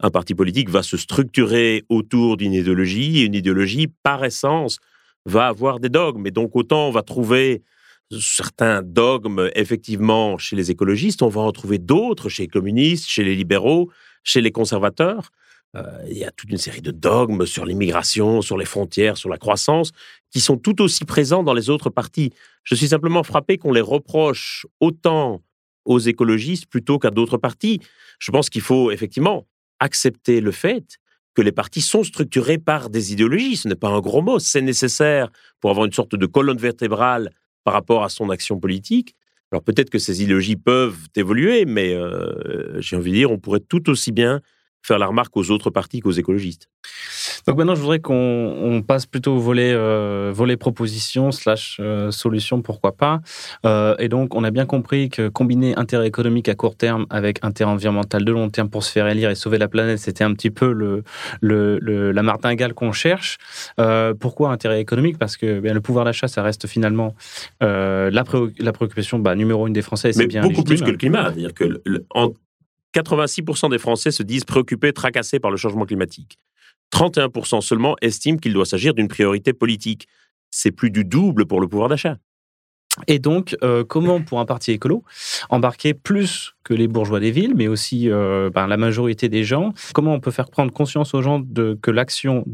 [0.00, 4.80] Un parti politique va se structurer autour d'une idéologie et une idéologie, par essence,
[5.24, 6.26] va avoir des dogmes.
[6.26, 7.62] Et donc, autant on va trouver
[8.20, 13.24] certains dogmes, effectivement, chez les écologistes, on va en trouver d'autres chez les communistes, chez
[13.24, 13.90] les libéraux,
[14.22, 15.30] chez les conservateurs.
[15.76, 19.28] Euh, il y a toute une série de dogmes sur l'immigration, sur les frontières, sur
[19.28, 19.90] la croissance,
[20.30, 22.32] qui sont tout aussi présents dans les autres partis.
[22.62, 25.42] Je suis simplement frappé qu'on les reproche autant
[25.84, 27.80] aux écologistes plutôt qu'à d'autres partis.
[28.18, 29.46] Je pense qu'il faut effectivement
[29.80, 30.98] accepter le fait
[31.34, 33.56] que les partis sont structurés par des idéologies.
[33.56, 37.30] Ce n'est pas un gros mot, c'est nécessaire pour avoir une sorte de colonne vertébrale
[37.64, 39.14] par rapport à son action politique.
[39.50, 43.60] Alors peut-être que ces idéologies peuvent évoluer, mais euh, j'ai envie de dire, on pourrait
[43.60, 44.40] tout aussi bien
[44.84, 46.68] faire la remarque aux autres partis qu'aux écologistes.
[47.46, 52.60] Donc maintenant, je voudrais qu'on passe plutôt au volet, euh, volet proposition slash euh, solution,
[52.60, 53.20] pourquoi pas.
[53.64, 57.38] Euh, et donc, on a bien compris que combiner intérêt économique à court terme avec
[57.42, 60.34] intérêt environnemental de long terme pour se faire élire et sauver la planète, c'était un
[60.34, 61.02] petit peu le,
[61.40, 63.38] le, la martingale qu'on cherche.
[64.20, 65.18] pourquoi intérêt économique?
[65.18, 67.14] Parce que bien, le pouvoir d'achat, ça reste finalement
[67.60, 70.12] la, la, préoccupation bah, numéro une des Français.
[70.12, 71.24] C'est bien beaucoup plus que le climat.
[71.24, 72.32] C'est-à-dire que en
[72.94, 76.38] 86% des Français se disent préoccupés, tracassés par le changement climatique.
[76.92, 80.06] 31% seulement estiment qu'il doit s'agir d'une priorité politique.
[80.50, 82.18] C'est plus du double pour le pouvoir d'achat.
[83.08, 85.02] Et donc, euh, comment pour un parti écolo
[85.50, 89.74] embarquer plus que les bourgeois des villes, mais aussi euh, ben, la majorité des gens
[89.92, 91.42] Comment on peut faire prendre conscience aux gens
[91.82, 92.44] que l'action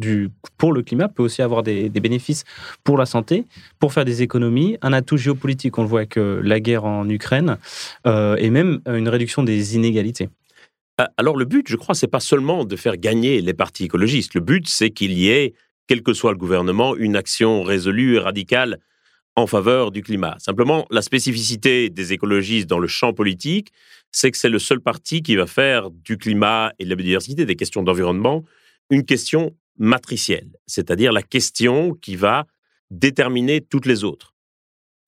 [0.57, 2.45] pour le climat peut aussi avoir des, bénéfices
[2.85, 3.45] pour la santé,
[3.79, 7.09] pour faire des économies, un atout géopolitique, on le voit avec euh, la guerre en
[7.09, 7.59] Ukraine,
[8.07, 10.29] et même une réduction des inégalités
[11.17, 14.35] alors le but, je crois, c'est pas seulement de faire gagner les partis écologistes.
[14.35, 15.55] Le but, c'est qu'il y ait,
[15.87, 18.81] quel que soit le gouvernement, une action résolue et radicale
[19.41, 20.37] en faveur du climat.
[20.39, 23.73] Simplement, la spécificité des écologistes dans le champ politique,
[24.13, 27.45] c'est que c'est le seul parti qui va faire du climat et de la biodiversité,
[27.47, 28.45] des questions d'environnement,
[28.91, 32.47] une question matricielle, c'est-à-dire la question qui va
[32.91, 34.35] déterminer toutes les autres.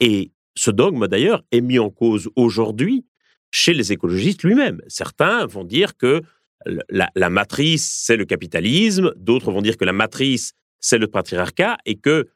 [0.00, 3.04] Et ce dogme, d'ailleurs, est mis en cause aujourd'hui
[3.50, 4.80] chez les écologistes lui-même.
[4.88, 6.22] Certains vont dire que
[6.88, 11.96] la, matrice, c'est le capitalisme, d'autres vont dire que la matrice, c'est le patriarcat, et
[11.96, 12.28] que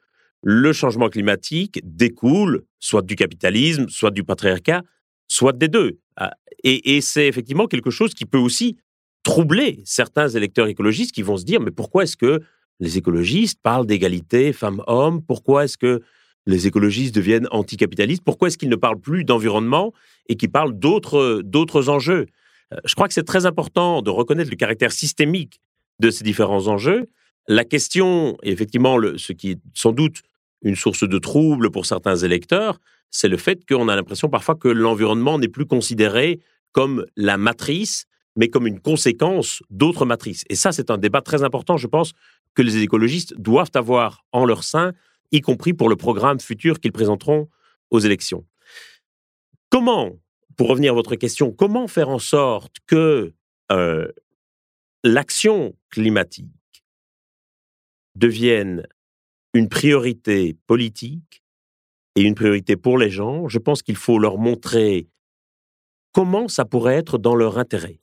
[0.49, 4.83] le changement climatique découle soit du capitalisme, soit du patriarcat,
[5.27, 5.99] soit des deux.
[6.15, 8.77] Ah, et, c'est effectivement quelque chose qui peut aussi
[9.25, 12.43] troubler certains électeurs écologistes qui vont se dire, mais pourquoi est-ce que
[12.79, 15.21] les écologistes parlent d'égalité femmes-hommes?
[15.21, 16.03] Pourquoi est-ce que
[16.47, 18.23] les écologistes deviennent anticapitalistes?
[18.25, 19.93] Pourquoi est-ce qu'ils ne parlent plus d'environnement
[20.29, 22.27] et qu'ils parlent d'autres, enjeux?
[22.73, 25.61] Euh, Je crois que c'est très important de reconnaître le caractère systémique
[25.99, 27.09] de ces différents enjeux.
[27.49, 30.23] La question, effectivement, ce qui est sans doute
[30.63, 34.69] une source de trouble pour certains électeurs, c'est le fait qu'on a l'impression parfois que
[34.69, 36.41] l'environnement n'est plus considéré
[36.73, 40.45] comme la matrice, mais comme une conséquence d'autres matrices.
[40.51, 42.13] Et ça, c'est un débat très important, je pense,
[42.55, 44.93] que les écologistes doivent avoir en leur sein
[45.33, 47.49] y compris pour le programme futur qu'ils présenteront
[47.91, 48.45] aux élections.
[49.71, 50.17] Comment,
[50.57, 53.33] pour revenir à votre question, comment faire en sorte que
[53.73, 54.09] euh,
[55.03, 56.85] l'action climatique
[58.15, 58.87] devienne
[59.57, 61.43] une priorité politique
[62.15, 65.09] et une priorité pour les gens, je pense qu'il faut leur montrer
[66.13, 67.99] comment ça pourrait être dans leur intérêt.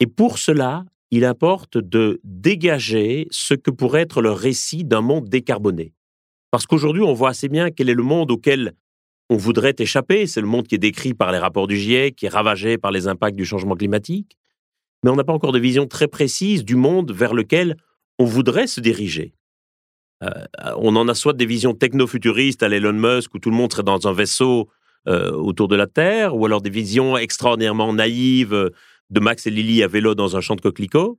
[0.00, 5.28] Et pour cela, il importe de dégager ce que pourrait être le récit d'un monde
[5.28, 5.92] décarboné.
[6.50, 8.74] Parce qu'aujourd'hui, on voit assez bien quel est le monde auquel
[9.30, 10.26] on voudrait échapper.
[10.26, 12.90] C'est le monde qui est décrit par les rapports du GIEC, qui est ravagé par
[12.90, 14.36] les impacts du changement climatique.
[15.04, 17.76] Mais on n'a pas encore de vision très précise du monde vers lequel
[18.18, 19.34] on voudrait se diriger.
[20.22, 20.28] Euh,
[20.76, 23.82] on en a soit des visions techno-futuristes à l'Elon Musk, où tout le monde serait
[23.82, 24.68] dans un vaisseau
[25.08, 28.70] euh, autour de la Terre, ou alors des visions extraordinairement naïves euh,
[29.10, 31.18] de Max et Lily à vélo dans un champ de coquelicots.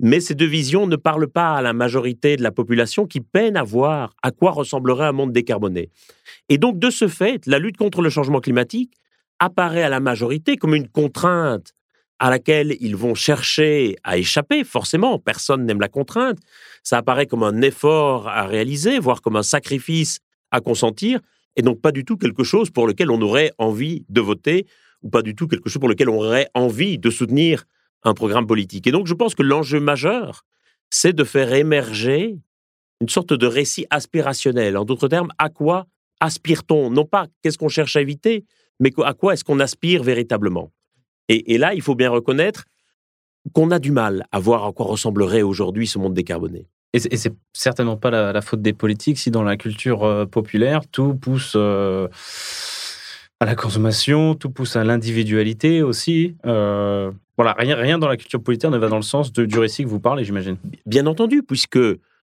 [0.00, 3.56] Mais ces deux visions ne parlent pas à la majorité de la population qui peine
[3.56, 5.90] à voir à quoi ressemblerait un monde décarboné.
[6.48, 8.92] Et donc, de ce fait, la lutte contre le changement climatique
[9.40, 11.72] apparaît à la majorité comme une contrainte
[12.18, 14.64] à laquelle ils vont chercher à échapper.
[14.64, 16.38] Forcément, personne n'aime la contrainte.
[16.88, 20.20] Ça apparaît comme un effort à réaliser, voire comme un sacrifice
[20.50, 21.20] à consentir,
[21.54, 24.66] et donc pas du tout quelque chose pour lequel on aurait envie de voter,
[25.02, 27.64] ou pas du tout quelque chose pour lequel on aurait envie de soutenir
[28.04, 28.86] un programme politique.
[28.86, 30.46] Et donc je pense que l'enjeu majeur,
[30.88, 32.38] c'est de faire émerger
[33.02, 34.78] une sorte de récit aspirationnel.
[34.78, 35.84] En d'autres termes, à quoi
[36.20, 36.88] aspire-t-on?
[36.88, 38.46] Non pas qu'est-ce qu'on cherche à éviter,
[38.80, 40.72] mais à quoi est-ce qu'on aspire véritablement?
[41.28, 42.64] Et, là, il faut bien reconnaître
[43.52, 46.66] qu'on a du mal à voir à quoi ressemblerait aujourd'hui ce monde décarboné.
[46.94, 51.14] Et c'est certainement pas la, faute des politiques si dans la culture euh, populaire, tout
[51.14, 52.08] pousse euh,
[53.40, 56.36] à la consommation, tout pousse à l'individualité aussi.
[56.46, 59.84] Euh, voilà, rien, rien dans la culture politique ne va dans le sens du récit
[59.84, 60.56] que vous parlez, j'imagine.
[60.86, 61.78] Bien entendu, puisque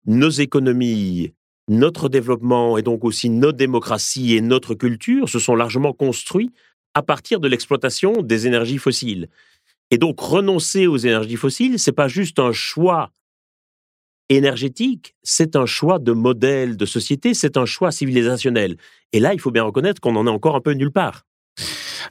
[0.07, 1.33] nos économies,
[1.69, 6.51] notre développement et donc aussi notre démocratie et notre culture se sont largement construits
[6.95, 9.29] à partir de l'exploitation des énergies fossiles.
[9.91, 13.11] Et donc renoncer aux énergies fossiles, c'est pas juste un choix
[14.29, 18.77] énergétique, c'est un choix de modèle de société, c'est un choix civilisationnel.
[19.13, 21.25] Et là, il faut bien reconnaître qu'on en est encore un peu nulle part.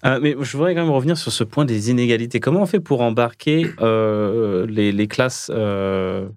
[0.05, 2.39] Euh, mais je voudrais quand même revenir sur ce point des inégalités.
[2.39, 6.27] Comment on fait pour embarquer euh, les, classes euh,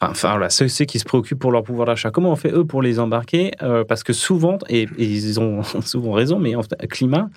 [0.00, 2.82] Enfin, voilà, ceux, qui se préoccupent pour leur pouvoir d'achat, comment on fait eux pour
[2.82, 3.52] les embarquer?
[3.88, 7.30] Parce que souvent, et, ils ont souvent raison, mais en fait, climat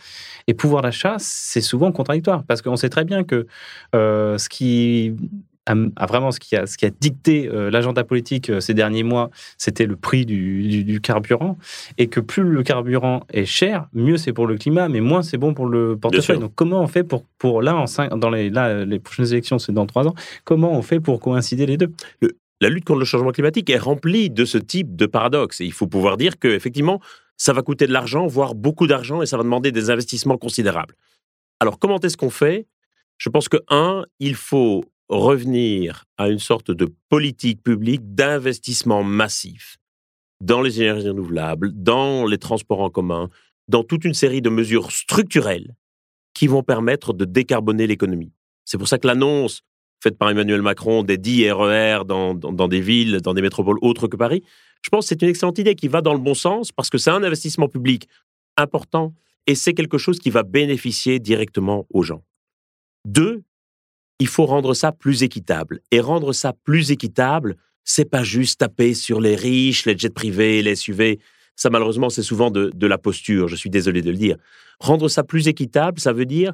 [0.48, 2.44] et pouvoir d'achat, c'est souvent contradictoire.
[2.44, 3.48] Parce qu'on sait très bien que
[3.94, 5.16] ce qui
[5.68, 9.30] a, vraiment ce qui a, ce qui a dicté euh, l'agenda politique ces derniers mois,
[9.58, 11.58] c'était le prix du, carburant.
[11.98, 15.38] Et que plus le carburant est cher, mieux c'est pour le climat, mais moins c'est
[15.38, 16.40] bon pour le portefeuille.
[16.40, 19.72] Donc comment on fait pour, pour là, en dans les, là, les prochaines élections, c'est
[19.72, 21.92] dans trois ans, comment on fait pour coïncider les deux?
[22.60, 25.62] La lutte contre le changement climatique est remplie de ce type de paradoxes.
[25.62, 27.00] Et il faut pouvoir dire qu'effectivement,
[27.38, 30.96] ça va coûter de l'argent, voire beaucoup d'argent, et ça va demander des investissements considérables.
[31.60, 32.66] Alors, comment est-ce qu'on fait?
[33.18, 39.78] Je pense que, un, il faut revenir à une sorte de politique publique d'investissement massif
[40.42, 43.30] dans les énergies renouvelables, dans les transports en commun,
[43.68, 45.76] dans toute une série de mesures structurelles
[46.34, 48.32] qui vont permettre de décarboner l'économie.
[48.66, 49.62] C'est pour ça que l'annonce
[50.02, 54.08] faite par Emmanuel Macron des 10 RER dans, dans, des villes, dans des métropoles autres
[54.08, 54.44] que Paris,
[54.84, 56.98] je pense que c'est une excellente idée qui va dans le bon sens parce que
[56.98, 58.08] c'est un investissement public
[58.58, 59.14] important
[59.48, 62.24] et c'est quelque chose qui va bénéficier directement aux gens.
[63.06, 63.44] Deux,
[64.20, 65.82] il faut rendre ça plus équitable.
[65.92, 70.62] Et rendre ça plus équitable, c'est pas juste taper sur les riches, les jets privés,
[70.62, 71.20] les SUV.
[71.56, 73.48] Ça, malheureusement, c'est souvent de, de la posture.
[73.48, 74.38] Je suis désolé de le dire.
[74.80, 76.54] Rendre ça plus équitable, ça veut dire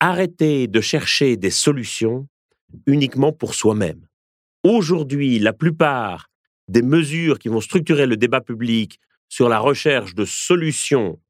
[0.00, 2.26] arrêter de chercher des solutions
[2.86, 4.06] uniquement pour soi-même.
[4.64, 6.30] Aujourd'hui, la plupart
[6.68, 11.20] des mesures qui vont structurer le débat public sur la recherche de solutions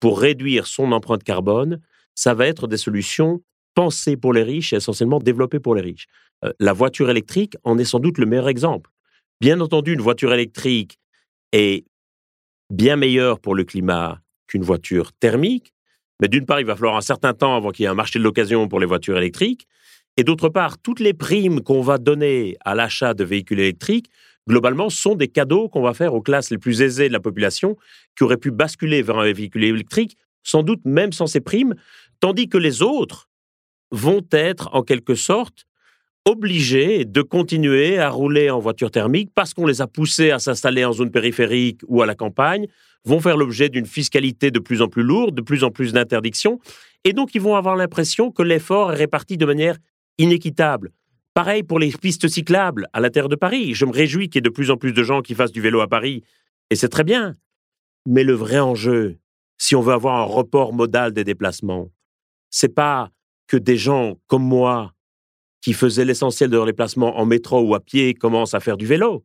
[0.00, 1.80] pour réduire son empreinte carbone,
[2.14, 3.42] ça va être des solutions
[3.74, 6.06] pensées pour les riches et essentiellement développées pour les riches.
[6.44, 8.90] Euh, la voiture électrique en est sans doute le meilleur exemple.
[9.40, 10.98] Bien entendu, une voiture électrique
[11.52, 11.84] est
[12.70, 15.72] bien meilleure pour le climat qu'une voiture thermique,
[16.20, 18.18] mais d'une part, il va falloir un certain temps avant qu'il y ait un marché
[18.18, 19.66] de l'occasion pour les voitures électriques,
[20.16, 24.08] et d'autre part, toutes les primes qu'on va donner à l'achat de véhicules électriques,
[24.48, 27.76] globalement, sont des cadeaux qu'on va faire aux classes les plus aisées de la population
[28.16, 31.74] qui auraient pu basculer vers un véhicule électrique, sans doute même sans ces primes,
[32.20, 33.28] tandis que les autres
[33.94, 35.66] vont être en quelque sorte
[36.26, 40.84] obligés de continuer à rouler en voiture thermique parce qu'on les a poussés à s'installer
[40.84, 42.66] en zone périphérique ou à la campagne,
[43.04, 46.58] vont faire l'objet d'une fiscalité de plus en plus lourde, de plus en plus d'interdictions,
[47.04, 49.76] et donc ils vont avoir l'impression que l'effort est réparti de manière
[50.18, 50.90] inéquitable.
[51.34, 53.74] Pareil pour les pistes cyclables à la Terre de Paris.
[53.74, 55.60] Je me réjouis qu'il y ait de plus en plus de gens qui fassent du
[55.60, 56.22] vélo à Paris,
[56.70, 57.34] et c'est très bien.
[58.06, 59.18] Mais le vrai enjeu,
[59.58, 61.90] si on veut avoir un report modal des déplacements,
[62.50, 63.10] c'est pas
[63.46, 64.92] que des gens comme moi,
[65.62, 68.86] qui faisaient l'essentiel de leurs déplacements en métro ou à pied, commencent à faire du
[68.86, 69.24] vélo.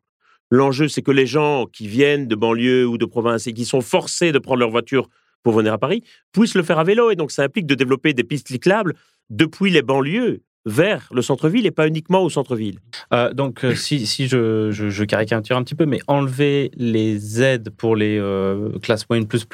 [0.51, 3.82] L'enjeu, c'est que les gens qui viennent de banlieue ou de province et qui sont
[3.82, 5.08] forcés de prendre leur voiture
[5.43, 7.12] pour venir à Paris puissent le faire à vélo.
[7.12, 8.95] Et donc, ça implique de développer des pistes cyclables
[9.29, 12.79] depuis les banlieues vers le centre-ville et pas uniquement au centre-ville.
[13.13, 18.17] Euh, donc, euh, si, je, caricature un petit peu, mais enlever les aides pour les
[18.17, 19.45] euh, classes moyennes plus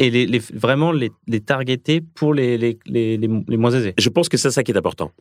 [0.00, 3.94] et vraiment les, les targeter pour les, les moins aisés.
[3.98, 5.12] Je pense que c'est ça qui est important.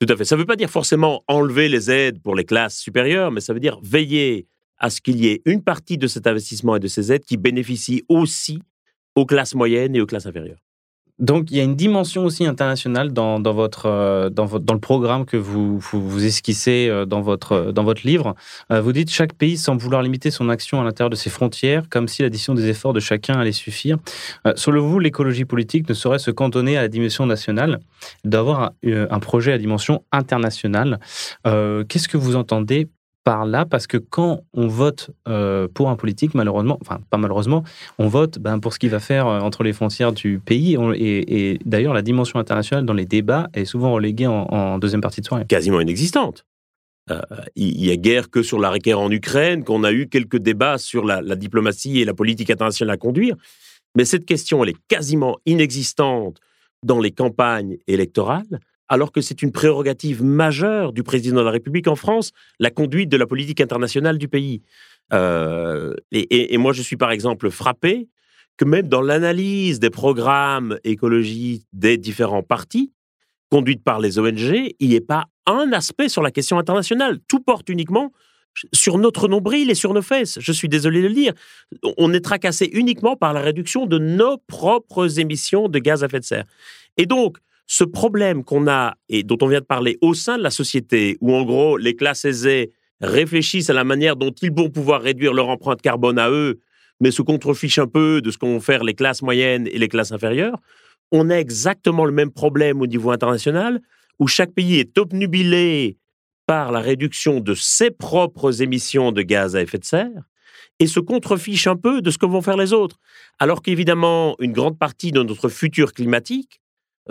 [0.00, 0.24] Tout à fait.
[0.24, 3.52] Ça ne veut pas dire forcément enlever les aides pour les classes supérieures, mais ça
[3.52, 4.46] veut dire veiller
[4.78, 7.36] à ce qu'il y ait une partie de cet investissement et de ces aides qui
[7.36, 8.60] bénéficient aussi
[9.14, 10.58] aux classes moyennes et aux classes inférieures.
[11.20, 15.36] Donc, il y a une dimension aussi internationale dans, euh, votre, dans le programme que
[15.36, 18.34] vous, vous, esquissez euh, dans votre, dans votre livre.
[18.72, 21.88] Euh, Vous dites chaque pays semble vouloir limiter son action à l'intérieur de ses frontières,
[21.90, 23.98] comme si l'addition des efforts de chacun allait suffire.
[24.46, 27.80] Euh, Selon vous, l'écologie politique ne saurait se cantonner à la dimension nationale,
[28.24, 31.00] elle doit avoir un, euh, projet à dimension internationale.
[31.46, 32.88] Euh, Qu'est-ce que vous entendez
[33.30, 37.62] par là Parce que quand on vote euh, pour un politique, malheureusement, enfin pas malheureusement,
[38.00, 40.76] on vote ben, pour ce qu'il va faire euh, entre les frontières du pays.
[40.96, 45.26] Et d'ailleurs, la dimension internationale dans les débats est souvent reléguée en, deuxième partie de
[45.26, 45.44] soirée.
[45.46, 46.44] Quasiment inexistante.
[47.12, 47.20] Euh,
[47.54, 50.78] il y a guère que sur la guerre en Ukraine qu'on a eu quelques débats
[50.78, 53.36] sur la, la diplomatie et la politique internationale à conduire.
[53.96, 56.40] Mais cette question, elle est quasiment inexistante
[56.82, 58.58] dans les campagnes électorales,
[58.90, 63.08] alors que c'est une prérogative majeure du président de la République en France, la conduite
[63.08, 64.62] de la politique internationale du pays.
[65.12, 68.08] Euh, et, et- moi, je suis par exemple frappé
[68.56, 72.92] que même dans l'analyse des programmes écologiques des différents partis,
[73.48, 77.18] conduites par les ONG, il n'y ait pas un aspect sur la question internationale.
[77.28, 78.12] Tout porte uniquement
[78.72, 80.38] sur notre nombril et sur nos fesses.
[80.40, 81.32] Je suis désolé de le dire.
[81.96, 86.18] On est tracassé uniquement par la réduction de nos propres émissions de gaz à effet
[86.20, 86.44] de serre.
[86.96, 87.38] Et donc,
[87.72, 91.16] ce problème qu'on a et dont on vient de parler au sein de la société,
[91.20, 95.32] où en gros les classes aisées réfléchissent à la manière dont ils vont pouvoir réduire
[95.32, 96.58] leur empreinte carbone à eux,
[96.98, 100.10] mais se contrefichent un peu de ce qu'ont faire les classes moyennes et les classes
[100.10, 100.58] inférieures,
[101.12, 103.80] on a exactement le même problème au niveau international,
[104.18, 105.96] où chaque pays est obnubilé
[106.46, 110.24] par la réduction de ses propres émissions de gaz à effet de serre
[110.80, 112.96] et se contrefiche un peu de ce que vont faire les autres.
[113.38, 116.59] Alors qu'évidemment, une grande partie de notre futur climatique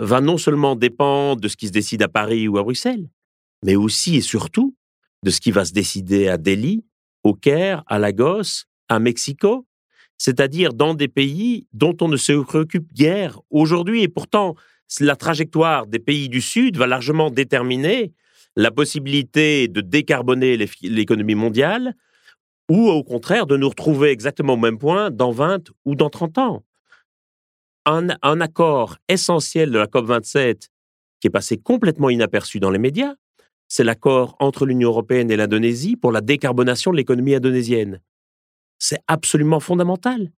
[0.00, 3.08] va non seulement dépendre de ce qui se décide à Paris ou à Bruxelles,
[3.64, 4.74] mais aussi et surtout
[5.22, 6.84] de ce qui va se décider à Delhi,
[7.22, 9.66] au Caire, à Lagos, à Mexico,
[10.16, 14.02] c'est-à-dire dans des pays dont on ne se préoccupe guère aujourd'hui.
[14.02, 14.54] Et pourtant,
[15.00, 18.12] la trajectoire des pays du Sud va largement déterminer
[18.56, 21.94] la possibilité de décarboner l'économie mondiale
[22.70, 26.38] ou au contraire de nous retrouver exactement au même point dans 20 ou dans 30
[26.38, 26.64] ans.
[27.86, 30.68] Un, accord essentiel de la COP27
[31.20, 33.14] qui est passé complètement inaperçu dans les médias,
[33.68, 38.00] c'est l'accord entre l'Union européenne et l'Indonésie pour la décarbonation de l'économie indonésienne.
[38.78, 40.30] C'est absolument fondamental.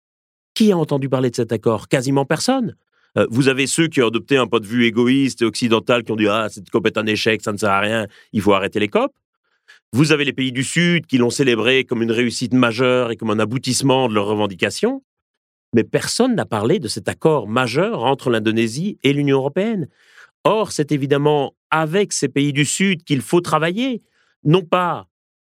[0.53, 1.87] Qui a entendu parler de cet accord?
[1.87, 2.75] Quasiment personne.
[3.17, 6.11] Euh, vous avez ceux qui ont adopté un point de vue égoïste et occidental, qui
[6.11, 8.53] ont dit Ah, cette COP est un échec, ça ne sert à rien, il faut
[8.53, 9.11] arrêter les COP.
[9.93, 13.29] Vous avez les pays du Sud qui l'ont célébré comme une réussite majeure et comme
[13.29, 15.03] un aboutissement de leurs revendications.
[15.73, 19.87] Mais personne n'a parlé de cet accord majeur entre l'Indonésie et l'Union européenne.
[20.43, 24.01] Or, c'est évidemment avec ces pays du Sud qu'il faut travailler,
[24.43, 25.07] non pas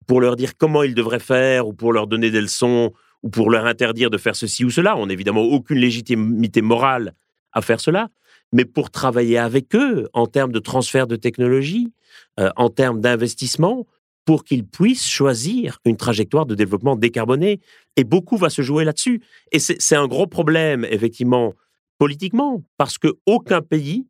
[0.06, 2.92] pour leur dire comment ils devraient faire ou pour leur donner des leçons
[3.24, 4.98] ou pour leur interdire de faire ceci ou cela.
[4.98, 7.14] On n'a évidemment aucune légitimité morale
[7.54, 8.10] à faire cela,
[8.52, 11.94] mais pour travailler avec eux en termes de transfert de technologie,
[12.40, 13.88] euh, en termes d'investissement,
[14.26, 17.60] pour qu'ils puissent choisir une trajectoire de développement décarboné.
[17.98, 19.22] Et beaucoup va se jouer là-dessus.
[19.52, 21.54] Et c'est un gros problème, effectivement,
[21.98, 24.08] politiquement, parce qu'aucun pays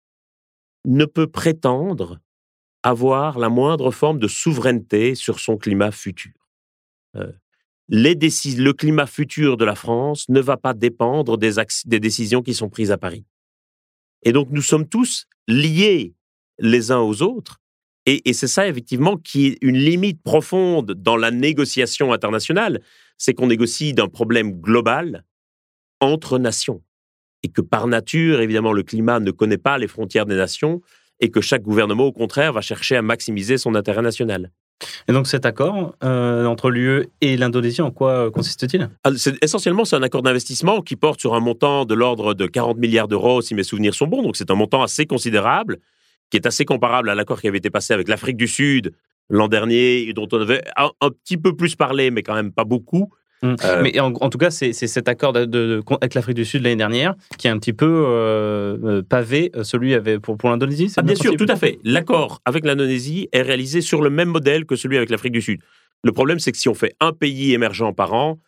[0.86, 2.19] ne peut prétendre
[2.84, 6.34] avoir la moindre forme de souveraineté sur son climat futur.
[7.15, 7.32] Euh,
[7.89, 12.91] le climat futur de la France ne va pas dépendre des décisions qui sont prises
[12.91, 13.26] à Paris.
[14.23, 16.13] Et donc nous sommes tous liés
[16.60, 17.62] les uns aux autres.
[18.05, 22.81] Et, et c'est ça, effectivement, qui est une limite profonde dans la négociation internationale,
[23.17, 25.23] c'est qu'on négocie d'un problème global
[26.01, 26.81] entre nations.
[27.43, 30.81] Et que par nature, évidemment, le climat ne connaît pas les frontières des nations
[31.19, 34.51] et que chaque gouvernement, au contraire, va chercher à maximiser son intérêt national.
[35.07, 38.89] Et donc cet accord euh, entre l'UE et l'Indonésie, en quoi euh, consiste-t-il?
[39.41, 43.07] Essentiellement, c'est un accord d'investissement qui porte sur un montant de l'ordre de 40 milliards
[43.07, 44.23] d'euros, si mes souvenirs sont bons.
[44.23, 45.80] Donc, c'est un montant assez considérable,
[46.34, 48.91] qui est assez comparable à l'accord qui avait été passé avec l'Afrique du Sud
[49.29, 52.63] l'an dernier, dont on avait un, un petit peu plus parlé, mais quand même pas
[52.63, 53.11] beaucoup.
[53.43, 53.55] Mm.
[53.63, 56.43] Euh, Mais en, en tout cas, c'est cet accord de, de- de- avec l'Afrique du
[56.43, 60.49] Sud l'année dernière qui est un petit peu euh, euh, pavé, celui avec, pour, pour
[60.49, 61.77] l'Indonésie Ah, bien sûr, tout à fait.
[61.84, 65.59] L'accord avec l'Indonésie est réalisé sur le même modèle que celui avec l'Afrique du Sud.
[66.03, 68.39] Le problème, c'est que si on fait un pays émergent par an,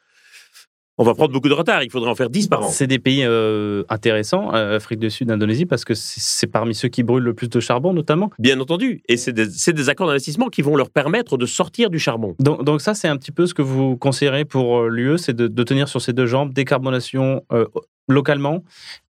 [0.97, 1.83] on va prendre beaucoup de retard.
[1.83, 2.69] Il faudrait en faire 10 par an.
[2.69, 6.87] C'est des pays euh, intéressants, euh, Afrique du Sud, Indonésie, parce que c'est parmi ceux
[6.87, 8.31] qui brûlent le plus de charbon, notamment.
[8.39, 9.01] Bien entendu.
[9.09, 12.35] Et c'est des, accords d'investissement qui vont leur permettre de sortir du charbon.
[12.39, 15.35] Donc, donc ça, c'est un petit peu ce que vous conseillerez pour euh, l'UE, c'est
[15.35, 17.65] de, de tenir sur ces deux jambes, décarbonation euh,
[18.07, 18.63] localement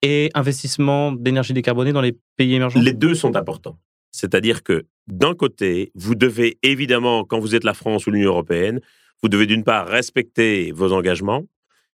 [0.02, 2.80] et investissement d'énergie décarbonée dans les pays émergents.
[2.80, 3.76] Les deux sont importants.
[4.12, 8.80] C'est-à-dire que d'un côté, vous devez évidemment, quand vous êtes la France ou l'Union européenne,
[9.22, 11.44] vous devez d'une part respecter vos engagements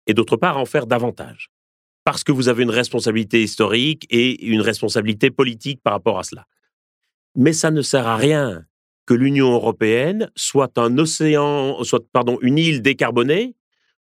[0.07, 1.49] et d'autre part en faire davantage.
[2.03, 6.45] Parce que vous avez une responsabilité historique et une responsabilité politique par rapport à cela.
[7.35, 8.65] Mais ça ne sert à rien
[9.05, 13.55] que l'Union européenne soit un océan, soit pardon, une île décarbonée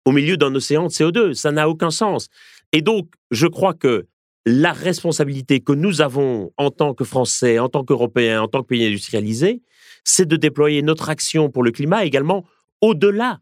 [0.04, 1.34] au milieu d'un océan de CO2.
[1.34, 2.28] Ça n'a aucun sens.
[2.72, 4.06] Et donc, je crois que
[4.46, 8.68] la responsabilité que nous avons en tant que Français, en tant qu'Européens, en tant que
[8.68, 9.62] pays industrialisés,
[10.04, 12.44] c'est de déployer notre action pour le climat également
[12.80, 13.40] au-delà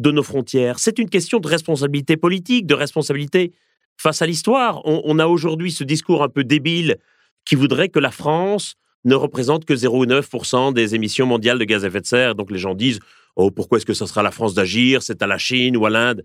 [0.00, 0.78] de nos frontières.
[0.78, 3.52] C'est une question de responsabilité politique, de responsabilité
[3.96, 4.82] face à l'histoire.
[4.84, 6.96] On, a aujourd'hui ce discours un peu débile
[7.44, 8.74] qui voudrait que la France
[9.04, 12.34] ne représente que 0,9% des émissions mondiales de gaz à effet de serre.
[12.34, 13.00] Donc les gens disent
[13.36, 15.02] Oh, pourquoi est-ce que ça sera à la France d'agir?
[15.02, 16.24] C'est à la Chine ou à l'Inde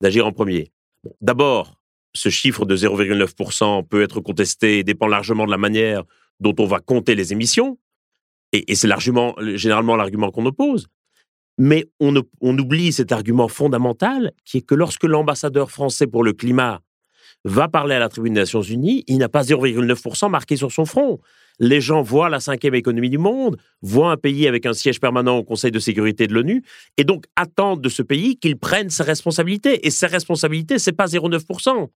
[0.00, 0.72] d'agir en premier.
[1.20, 1.80] D'abord,
[2.14, 6.04] ce chiffre de 0,9% peut être contesté et dépend largement de la manière
[6.38, 7.78] dont on va compter les émissions.
[8.52, 8.88] Et, et c'est
[9.56, 10.88] généralement l'argument qu'on oppose.
[11.62, 16.80] Mais on, oublie cet argument fondamental qui est que lorsque l'ambassadeur français pour le climat
[17.44, 20.86] va parler à la tribune des Nations Unies, il n'a pas 0,9% marqué sur son
[20.86, 21.20] front.
[21.58, 25.36] Les gens voient la cinquième économie du monde, voient un pays avec un siège permanent
[25.36, 26.62] au Conseil de sécurité de l'ONU,
[26.96, 29.86] et donc attendent de ce pays qu'il prenne ses responsabilités.
[29.86, 31.90] Et ses responsabilités, c'est pas 0,9%.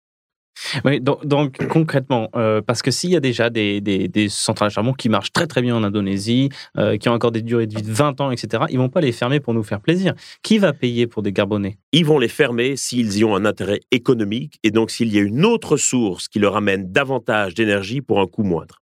[0.84, 5.08] Oui, donc, concrètement, euh, parce que s'il y a déjà des centrales à charbon qui
[5.08, 6.48] marchent très très bien en Indonésie,
[6.78, 9.00] euh, qui ont encore des durées de vie de 20 ans, etc., ils vont pas
[9.00, 10.14] les fermer pour nous faire plaisir.
[10.42, 14.58] Qui va payer pour décarboner Ils vont les fermer s'ils y ont un intérêt économique,
[14.62, 18.26] et donc s'il y a une autre source qui leur amène davantage d'énergie pour un
[18.26, 18.80] coût moindre.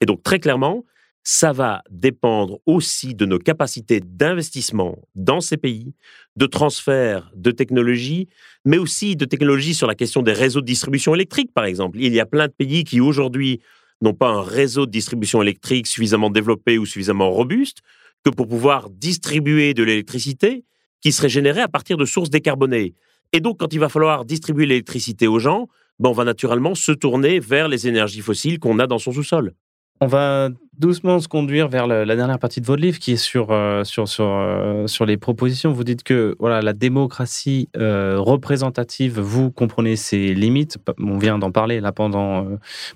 [0.00, 0.84] Et donc très clairement,
[1.28, 5.92] ça va dépendre aussi de nos capacités d'investissement dans ces pays,
[6.36, 8.28] de transfert de technologies,
[8.64, 11.98] mais aussi de technologies sur la question des réseaux de distribution électrique, par exemple.
[12.00, 13.60] Il y a plein de pays qui aujourd'hui
[14.02, 17.78] n'ont pas un réseau de distribution électrique suffisamment développé ou suffisamment robuste
[18.24, 20.62] que pour pouvoir distribuer de l'électricité
[21.00, 22.94] qui serait générée à partir de sources décarbonées.
[23.32, 25.66] Et donc, quand il va falloir distribuer l'électricité aux gens,
[25.98, 29.54] ben, on va naturellement se tourner vers les énergies fossiles qu'on a dans son sous-sol.
[30.00, 33.50] On va doucement se conduire vers la dernière partie de votre livre qui est sur,
[33.50, 35.72] euh, sur, sur, euh, sur les propositions.
[35.72, 40.78] Vous dites que voilà, la démocratie euh, représentative, vous comprenez ses limites.
[40.98, 42.46] On vient d'en parler là pendant,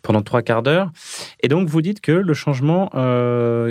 [0.02, 0.90] pendant trois quarts d'heure.
[1.42, 2.90] Et donc, vous dites que le changement,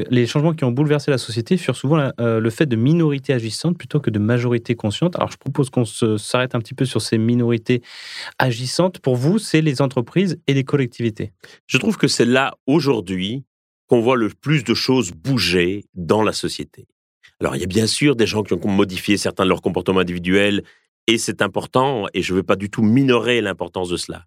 [0.09, 3.99] les changements qui ont bouleversé la société furent souvent le fait de minorités agissantes plutôt
[3.99, 5.15] que de majorités conscientes.
[5.15, 7.81] Alors, je propose qu'on s'arrête un petit peu sur ces minorités
[8.37, 8.99] agissantes.
[8.99, 11.31] Pour vous, c'est les entreprises et les collectivités.
[11.67, 13.43] Je trouve que c'est là, aujourd'hui,
[13.89, 16.87] qu'on voit le plus de choses bouger dans la société.
[17.41, 19.99] Alors, il y a bien sûr des gens qui ont modifié certains de leurs comportements
[19.99, 20.63] individuels,
[21.07, 24.25] et c'est important, et je ne veux pas du tout minorer l'importance de cela.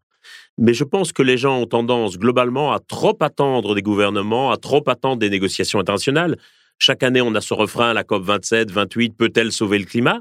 [0.58, 4.56] Mais je pense que les gens ont tendance globalement à trop attendre des gouvernements, à
[4.56, 6.36] trop attendre des négociations internationales.
[6.78, 10.20] Chaque année, on a ce refrain, la COP 27, 28, peut-elle sauver le climat?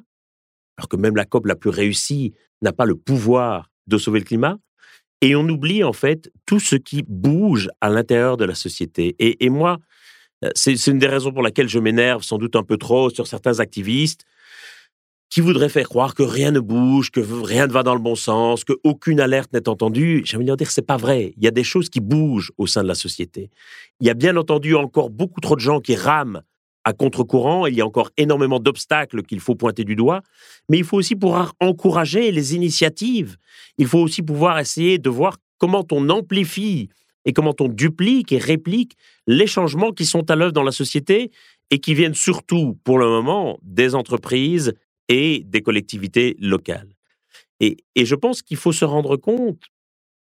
[0.78, 4.26] Alors que même la COP la plus réussie n'a pas le pouvoir de sauver le
[4.26, 4.58] climat.
[5.22, 9.16] Et on oublie en fait tout ce qui bouge à l'intérieur de la société.
[9.20, 9.78] Et, moi,
[10.44, 13.28] euh, c'est une des raisons pour laquelle je m'énerve sans doute un peu trop sur
[13.28, 14.26] certains activistes
[15.30, 18.16] qui voudraient faire croire que rien ne bouge, que rien ne va dans le bon
[18.16, 20.24] sens, que aucune alerte n'est entendue.
[20.26, 21.34] J'ai de leur dire c'est pas vrai.
[21.38, 23.50] Il y a des choses qui bougent au sein de la société.
[24.02, 26.42] Il y a bien entendu encore beaucoup trop de gens qui rament
[26.84, 27.68] à contre-courant.
[27.68, 30.22] Il y a encore énormément d'obstacles qu'il faut pointer du doigt.
[30.70, 33.38] Mais il faut aussi pouvoir encourager les initiatives.
[33.78, 36.90] Il faut aussi pouvoir essayer de voir comment on amplifie
[37.26, 38.96] et comment on duplique et réplique
[39.28, 41.32] les changements qui sont à l'œuvre dans la société
[41.70, 44.74] et qui viennent surtout, pour le moment, des entreprises
[45.08, 46.90] et des collectivités locales.
[47.60, 49.62] Et, et je pense qu'il faut se rendre compte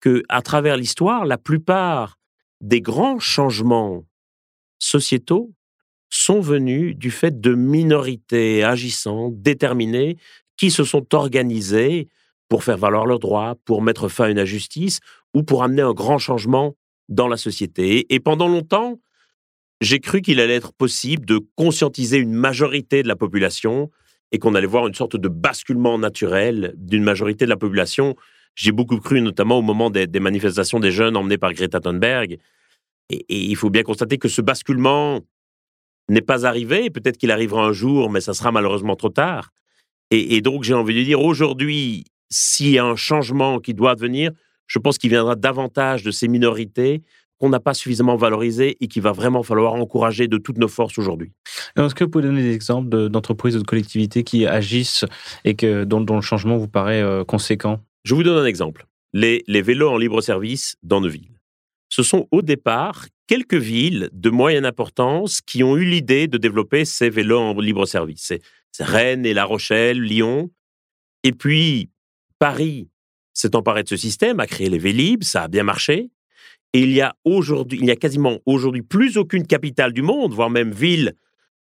[0.00, 2.18] que, à travers l'histoire, la plupart
[2.60, 4.04] des grands changements
[4.78, 5.52] sociétaux
[6.10, 10.16] sont venus du fait de minorités agissantes, déterminées,
[10.56, 12.08] qui se sont organisées
[12.48, 14.98] pour faire valoir leurs droits, pour mettre fin à une injustice
[15.34, 16.74] ou pour amener un grand changement
[17.08, 18.12] dans la société.
[18.12, 19.00] Et pendant longtemps,
[19.80, 23.90] j'ai cru qu'il allait être possible de conscientiser une majorité de la population
[24.32, 28.14] et qu'on allait voir une sorte de basculement naturel d'une majorité de la population.
[28.54, 32.38] J'ai beaucoup cru, notamment au moment des, manifestations des jeunes emmenés par Greta Thunberg.
[33.08, 35.20] Et il faut bien constater que ce basculement
[36.12, 36.90] n'est pas arrivé.
[36.90, 39.50] Peut-être qu'il arrivera un jour, mais ça sera malheureusement trop tard.
[40.10, 43.94] Et, et donc, j'ai envie de dire, aujourd'hui, s'il y a un changement qui doit
[43.94, 44.30] venir,
[44.66, 47.02] je pense qu'il viendra davantage de ces minorités
[47.38, 50.98] qu'on n'a pas suffisamment valorisées et qu'il va vraiment falloir encourager de toutes nos forces
[50.98, 51.32] aujourd'hui.
[51.76, 55.06] Est-ce que vous pouvez donner des exemples de- d'entreprises ou de collectivités qui agissent
[55.44, 57.80] et que, dont, dont le changement vous paraît euh, conséquent?
[58.04, 58.86] Je vous donne un exemple.
[59.14, 61.40] Les, les vélos en libre service dans nos villes.
[61.88, 66.84] Ce sont au départ quelques villes de moyenne importance qui ont eu l'idée de développer
[66.84, 68.32] ces vélos en libre service.
[68.72, 70.50] C'est Rennes et La Rochelle, Lyon.
[71.22, 71.90] Et puis,
[72.40, 72.88] Paris
[73.32, 76.10] s'est emparé de ce système, a créé les Vélib, ça a bien marché.
[76.72, 80.34] Et il y a aujourd'hui, il n'y a quasiment aujourd'hui plus aucune capitale du monde,
[80.34, 81.14] voire même ville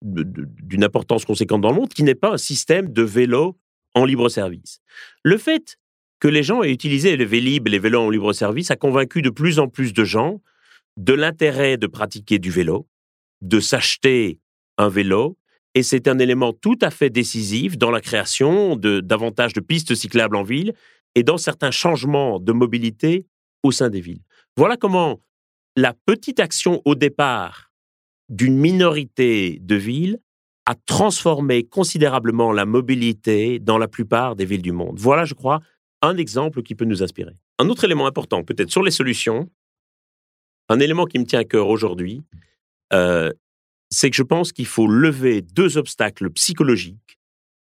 [0.04, 3.58] d'une importance conséquente dans le monde, qui n'ait pas un système de vélos
[3.96, 4.82] en libre service.
[5.24, 5.80] Le fait
[6.20, 9.32] que les gens aient utilisé les Vélib les vélos en libre service a convaincu de
[9.32, 10.42] plus en plus de gens
[10.98, 12.88] de l'intérêt de pratiquer du vélo,
[13.42, 14.40] de s'acheter
[14.78, 15.38] un vélo,
[15.74, 19.94] et c'est un élément tout à fait décisif dans la création de davantage de pistes
[19.94, 20.74] cyclables en ville
[21.16, 23.26] et dans certains changements de mobilité
[23.64, 24.22] au sein des villes.
[24.56, 25.20] Voilà comment
[25.76, 27.72] la petite action au départ
[28.30, 30.20] d'une minorité de villes
[30.66, 34.98] a transformé considérablement la mobilité dans la plupart des villes du monde.
[34.98, 35.60] Voilà, je crois,
[36.02, 37.36] un exemple qui peut nous inspirer.
[37.60, 39.50] Un autre élément important, peut-être sur les solutions,
[40.70, 42.24] un élément qui me tient à cœur aujourd'hui,
[42.94, 43.32] euh,
[43.90, 47.20] c'est que je pense qu'il faut lever deux obstacles psychologiques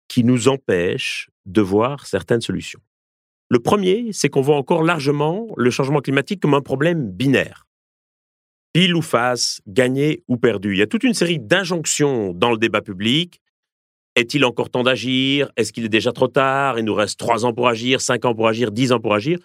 [0.08, 2.80] qui nous empêchent de voir certaines solutions.
[3.50, 7.66] Le premier, c'est qu'on voit encore largement le changement climatique comme un problème binaire.
[8.72, 10.72] Pile ou face, gagné ou perdu.
[10.72, 13.40] Il y a toute une série d'injonctions dans le débat public.
[14.16, 15.50] Est-il encore temps d'agir?
[15.56, 16.78] Est-ce qu'il est déjà trop tard?
[16.78, 19.38] Il nous reste trois ans pour agir, cinq ans pour agir, dix ans pour agir.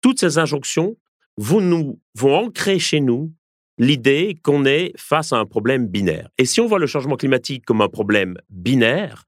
[0.00, 0.96] Toutes ces injonctions
[1.36, 3.32] vont, nous, vont ancrer chez nous
[3.78, 6.28] l'idée qu'on est face à un problème binaire.
[6.38, 9.24] Et si on voit le changement climatique comme un problème binaire,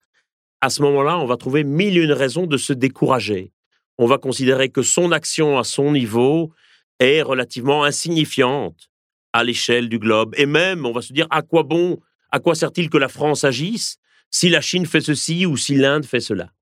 [0.60, 3.52] à ce moment-là, on va trouver mille et une raisons de se décourager.
[3.98, 6.52] On va considérer que son action à son niveau
[6.98, 8.90] est relativement insignifiante
[9.32, 10.34] à l'échelle du globe.
[10.36, 11.98] Et même, on va se dire, à quoi bon,
[12.30, 13.96] à quoi sert-il que la France agisse
[14.30, 16.52] si la Chine fait ceci ou si l'Inde fait cela?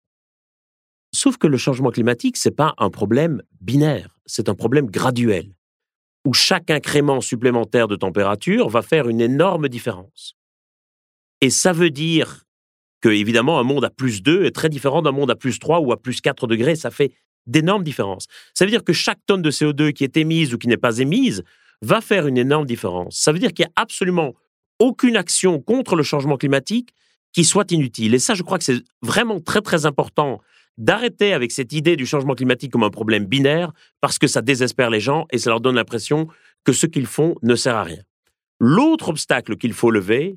[1.13, 5.55] Sauf que le changement climatique, c'est pas un problème binaire, c'est un problème graduel,
[6.25, 10.37] où chaque incrément supplémentaire de température va faire une énorme différence.
[11.41, 12.45] Et ça veut dire
[13.01, 15.81] que, évidemment, un monde à plus 2 est très différent d'un monde à plus 3
[15.81, 17.13] ou à plus 4 degrés, ça fait
[17.47, 18.27] d'énormes différences.
[18.55, 20.99] Ça veut dire que chaque tonne de CO2 qui est émise ou qui n'est pas
[20.99, 21.43] émise
[21.83, 23.17] va faire une énorme différence.
[23.17, 24.35] Ça veut dire qu'il n'y a absolument
[24.79, 26.95] aucune action contre le changement climatique
[27.33, 28.15] qui soit inutile.
[28.15, 30.41] Et ça, je crois que c'est vraiment très, très important
[30.79, 34.91] d'arrêter avec cette idée du changement climatique comme un problème binaire parce que ça désespère
[34.91, 36.29] les gens et ça leur donne l'impression
[36.65, 38.03] que ce qu'ils font ne sert à rien.
[38.61, 40.37] L'autre obstacle qu'il faut lever,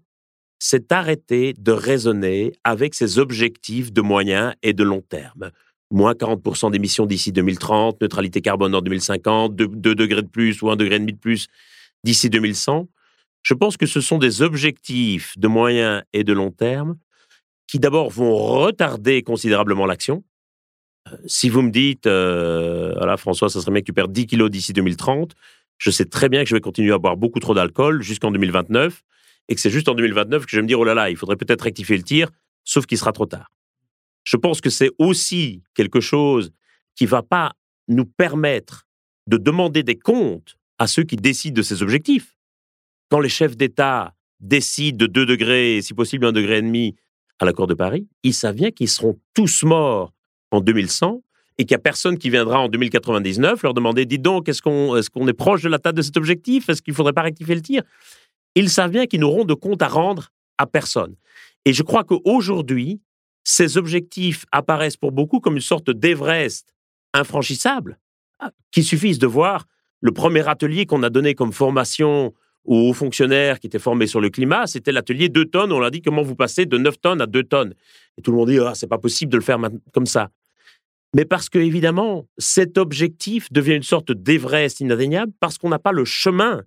[0.59, 5.51] c'est arrêter de raisonner avec ces objectifs de moyen et de long terme.
[5.91, 10.75] Moins 40% d'émissions d'ici 2030, neutralité carbone en 2050, 2, degrés de plus ou 1
[10.75, 11.47] degré de plus
[12.03, 12.87] d'ici 2100.
[13.43, 16.97] Je pense que ce sont des objectifs de moyen et de long terme
[17.67, 20.23] qui d'abord vont retarder considérablement l'action.
[21.11, 24.25] Euh, Si vous me dites, euh, voilà François, ça serait bien que tu perdes 10
[24.27, 25.35] kilos d'ici 2030,
[25.77, 29.03] je sais très bien que je vais continuer à boire beaucoup trop d'alcool jusqu'en 2029
[29.49, 31.15] et que c'est juste en 2029 que je vais me dire, oh là là, il
[31.15, 32.29] faudrait peut-être rectifier le tir,
[32.63, 33.51] sauf qu'il sera trop tard.
[34.23, 36.51] Je pense que c'est aussi quelque chose
[36.95, 37.53] qui va pas
[37.87, 38.87] nous permettre
[39.27, 42.37] de demander des comptes à ceux qui décident de ces objectifs.
[43.09, 46.95] Quand les chefs d'État décident de 2 degrés, si possible 1 degré et demi
[47.39, 50.13] à l'accord de Paris, ils savent bien qu'ils seront tous morts
[50.51, 51.21] en 2100
[51.57, 54.95] et qu'il n'y a personne qui viendra en 2099 leur demander, dites donc, est-ce qu'on
[55.27, 56.69] est, proche de la table de cet objectif?
[56.69, 57.83] Est-ce qu'il ne faudrait pas rectifier le tir?
[58.55, 61.15] Ils savent bien qu'ils n'auront de compte à rendre à personne.
[61.65, 63.01] Et je crois qu'aujourd'hui,
[63.43, 66.73] ces objectifs apparaissent pour beaucoup comme une sorte d'Everest
[67.13, 67.99] infranchissable,
[68.71, 69.65] qu'il suffise de voir
[70.01, 72.33] le premier atelier qu'on a donné comme formation
[72.67, 75.71] aux fonctionnaires qui étaient formés sur le climat, c'était l'atelier 2 tonnes.
[75.71, 77.73] On leur dit comment vous passez de 9 tonnes à 2 tonnes?
[78.17, 79.57] Et tout le monde dit, ah, c'est pas possible de le faire
[79.93, 80.29] comme ça.
[81.15, 85.93] Mais parce que, évidemment, cet objectif devient une sorte d'Everest inatteignable parce qu'on n'a pas
[85.93, 86.63] le chemin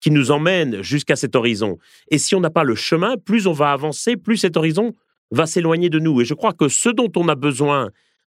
[0.00, 1.78] qui nous emmène jusqu'à cet horizon.
[2.10, 4.94] Et si on n'a pas le chemin, plus on va avancer, plus cet horizon
[5.30, 6.20] va s'éloigner de nous.
[6.20, 7.90] Et je crois que ce dont on a besoin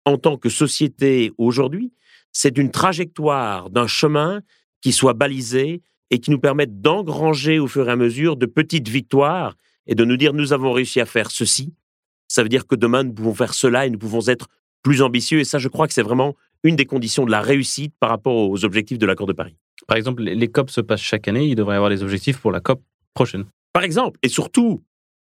[0.06, 1.94] en tant que société aujourd'hui,
[2.32, 4.42] c'est d'une trajectoire, d'un chemin
[4.82, 5.82] qui soit balisé
[6.14, 9.56] et qui nous permette d'engranger au fur et à mesure de petites victoires
[9.88, 11.74] et de nous dire nous avons réussi à faire ceci.
[12.28, 14.48] Ça veut dire que demain nous pouvons faire cela et nous pouvons être
[14.84, 15.40] plus ambitieux.
[15.40, 18.36] Et ça, je crois que c'est vraiment une des conditions de la réussite par rapport
[18.36, 19.56] aux objectifs de l'accord de Paris.
[19.88, 22.52] Par exemple, les COP se passent chaque année, il devrait y avoir des objectifs pour
[22.52, 22.80] la COP
[23.16, 23.46] prochaine.
[23.74, 24.84] Par exemple, et surtout,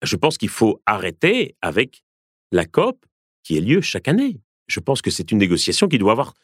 [0.02, 2.04] je pense qu'il faut arrêter avec
[2.52, 3.04] la COP
[3.42, 4.38] qui a lieu chaque année.
[4.68, 6.34] Je pense que c'est une négociation qui doit avoir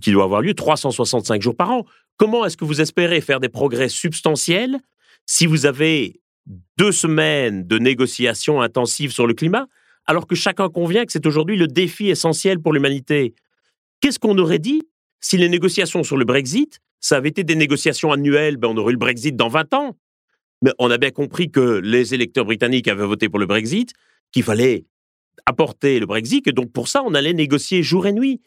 [0.00, 1.84] qui doit avoir lieu 365 jours par an.
[2.16, 4.78] Comment est-ce que vous espérez faire des progrès substantiels
[5.26, 6.20] si vous avez
[6.76, 9.66] deux semaines de négociations intensives sur le climat,
[10.06, 13.34] alors que chacun convient que c'est aujourd'hui le défi essentiel pour l'humanité?
[14.00, 14.82] Qu'est-ce qu'on aurait dit
[15.20, 18.90] si les négociations sur le Brexit, ça avait été des négociations annuelles, ben on aurait
[18.90, 19.96] eu le Brexit dans 20 ans.
[20.62, 23.92] Mais on a bien compris que les électeurs britanniques avaient voté pour le Brexit,
[24.32, 24.86] qu'il fallait
[25.46, 28.40] apporter le Brexit, et donc pour ça, on allait négocier jour et nuit.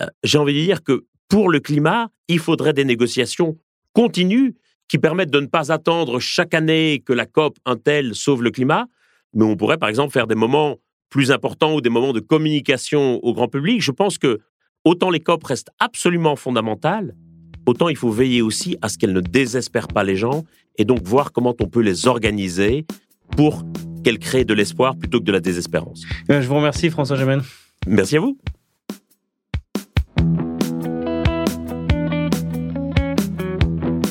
[0.00, 3.58] Euh, j'ai envie de dire que pour le climat, il faudrait des négociations
[3.92, 4.54] continues
[4.88, 8.50] qui permettent de ne pas attendre chaque année que la COP un tel sauve le
[8.50, 8.86] climat,
[9.34, 10.76] mais on pourrait par exemple faire des moments
[11.10, 13.80] plus importants ou des moments de communication au grand public.
[13.80, 14.40] Je pense que
[14.84, 17.14] autant les COP restent absolument fondamentales,
[17.66, 20.44] autant il faut veiller aussi à ce qu'elles ne désespèrent pas les gens
[20.78, 22.86] et donc voir comment on peut les organiser
[23.36, 23.64] pour
[24.04, 26.04] qu'elles créent de l'espoir plutôt que de la désespérance.
[26.30, 27.42] Euh, je vous remercie François Gemène.
[27.86, 28.38] Merci à vous.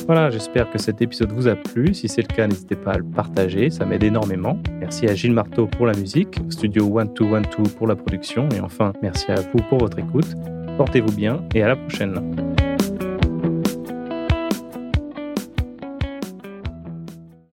[0.06, 1.92] Voilà, j'espère que cet épisode vous a plu.
[1.92, 4.56] Si c'est le cas, n'hésitez pas à le partager, ça m'aide énormément.
[4.78, 9.32] Merci à Gilles Marteau pour la musique, Studio 1212 pour la production, et enfin, merci
[9.32, 10.34] à vous pour votre écoute.
[10.76, 12.55] Portez-vous bien et à la prochaine.